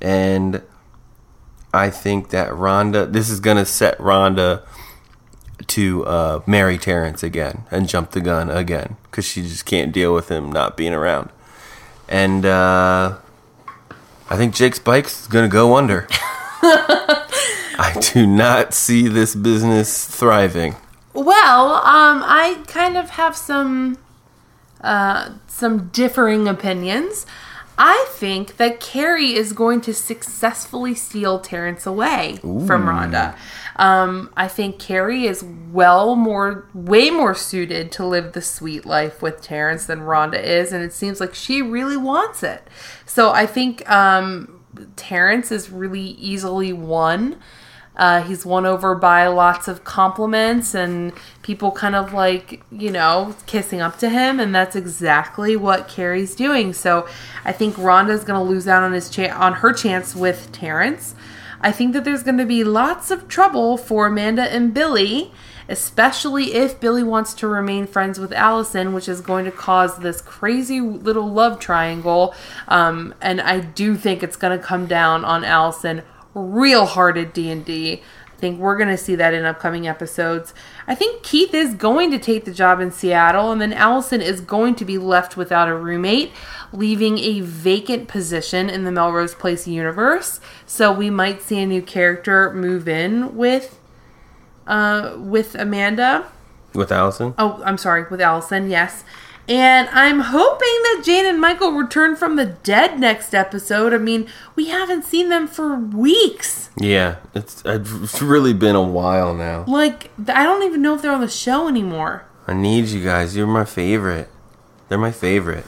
[0.02, 0.62] And
[1.74, 4.66] I think that Rhonda, this is going to set Rhonda
[5.68, 10.14] to uh, marry Terrence again and jump the gun again because she just can't deal
[10.14, 11.30] with him not being around.
[12.10, 13.20] And uh,
[14.30, 16.08] I think Jake's Bikes is going to go under.
[16.64, 20.76] I do not see this business thriving.
[21.14, 23.98] Well, um, I kind of have some
[24.82, 27.26] uh, some differing opinions.
[27.78, 33.36] I think that Carrie is going to successfully steal Terrence away from Rhonda.
[33.78, 39.22] Um, I think Carrie is well more, way more suited to live the sweet life
[39.22, 42.68] with Terrence than Rhonda is, and it seems like she really wants it.
[43.06, 44.62] So I think um,
[44.96, 47.40] Terrence is really easily won.
[47.96, 51.12] Uh, he's won over by lots of compliments and
[51.42, 54.40] people kind of like, you know, kissing up to him.
[54.40, 56.74] And that's exactly what Carrie's doing.
[56.74, 57.08] So
[57.44, 61.16] I think Rhonda's going to lose out on his cha- on her chance with Terrence.
[61.60, 65.32] I think that there's going to be lots of trouble for Amanda and Billy,
[65.70, 70.22] especially if Billy wants to remain friends with Alison, which is going to cause this
[70.22, 72.34] crazy little love triangle.
[72.68, 76.02] Um, and I do think it's going to come down on Alison
[76.34, 77.94] real hard D&D.
[77.94, 80.54] I think we're going to see that in upcoming episodes.
[80.88, 84.42] I think Keith is going to take the job in Seattle and then Alison is
[84.42, 86.32] going to be left without a roommate,
[86.74, 90.40] leaving a vacant position in the Melrose Place universe.
[90.66, 93.80] So we might see a new character move in with
[94.66, 96.28] uh with Amanda.
[96.74, 97.36] With Alison?
[97.38, 99.04] Oh, I'm sorry, with Alison, yes.
[99.52, 103.94] And I'm hoping that Jane and Michael return from the dead next episode.
[103.94, 106.70] I mean, we haven't seen them for weeks.
[106.78, 109.66] Yeah, it's, it's really been a while now.
[109.68, 112.24] Like, I don't even know if they're on the show anymore.
[112.48, 113.36] I need you guys.
[113.36, 114.30] You're my favorite.
[114.88, 115.66] They're my favorite.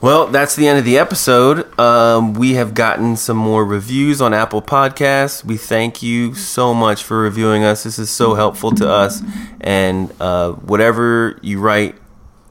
[0.00, 1.78] Well, that's the end of the episode.
[1.78, 5.44] Um, we have gotten some more reviews on Apple Podcasts.
[5.44, 7.82] We thank you so much for reviewing us.
[7.84, 9.20] This is so helpful to us.
[9.60, 11.94] And uh, whatever you write,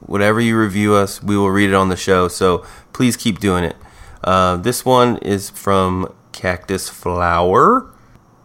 [0.06, 2.28] whatever you review us, we will read it on the show.
[2.28, 3.76] So please keep doing it.
[4.24, 7.92] Uh, this one is from Cactus Flower.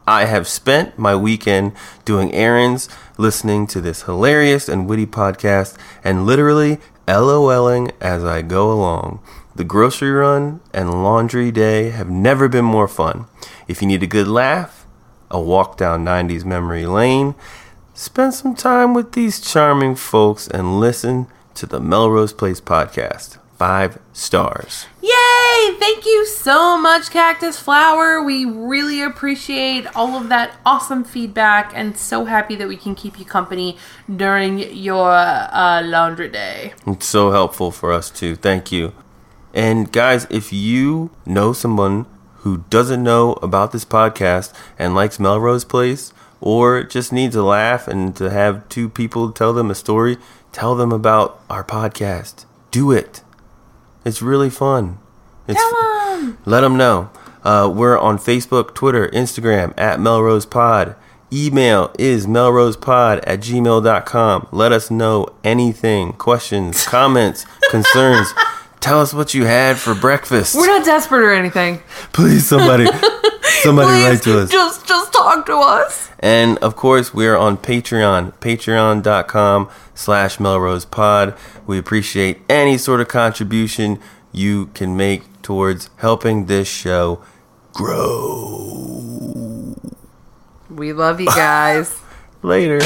[0.07, 1.73] I have spent my weekend
[2.05, 8.73] doing errands, listening to this hilarious and witty podcast, and literally LOLing as I go
[8.73, 9.21] along.
[9.55, 13.27] The grocery run and laundry day have never been more fun.
[13.69, 14.87] If you need a good laugh,
[15.31, 17.35] a walk down 90s memory lane,
[17.95, 23.39] spend some time with these charming folks and listen to the Melrose Place podcast.
[23.59, 24.87] Five stars.
[25.03, 25.77] Yay!
[25.79, 28.23] Thank you so much, Cactus Flower.
[28.23, 33.19] We really appreciate all of that awesome feedback and so happy that we can keep
[33.19, 33.77] you company
[34.15, 36.73] during your uh, laundry day.
[36.87, 38.35] It's so helpful for us too.
[38.37, 38.95] Thank you.
[39.53, 42.07] And guys, if you know someone
[42.39, 47.87] who doesn't know about this podcast and likes Melrose Place or just needs a laugh
[47.87, 50.17] and to have two people tell them a story,
[50.53, 52.45] tell them about our podcast.
[52.71, 53.23] Do it.
[54.05, 54.99] It's really fun.
[55.49, 56.39] It's Tell 'em.
[56.45, 57.11] Let them know.
[57.45, 60.95] Uh, we're on Facebook, Twitter, Instagram at Melrose Pod.
[61.33, 64.49] Email is melrosepod at gmail.com.
[64.51, 68.33] Let us know anything, questions, comments, concerns.
[68.81, 70.55] Tell us what you had for breakfast.
[70.55, 71.81] We're not desperate or anything.
[72.13, 72.85] Please, somebody,
[73.61, 74.51] somebody write to us.
[74.51, 76.11] just just talk to us.
[76.19, 81.35] And of course, we're on Patreon, patreon.com slash Melrose Pod.
[81.67, 83.99] We appreciate any sort of contribution
[84.33, 87.23] you can make towards helping this show
[87.73, 89.75] grow.
[90.69, 92.01] We love you guys.
[92.43, 92.81] Later.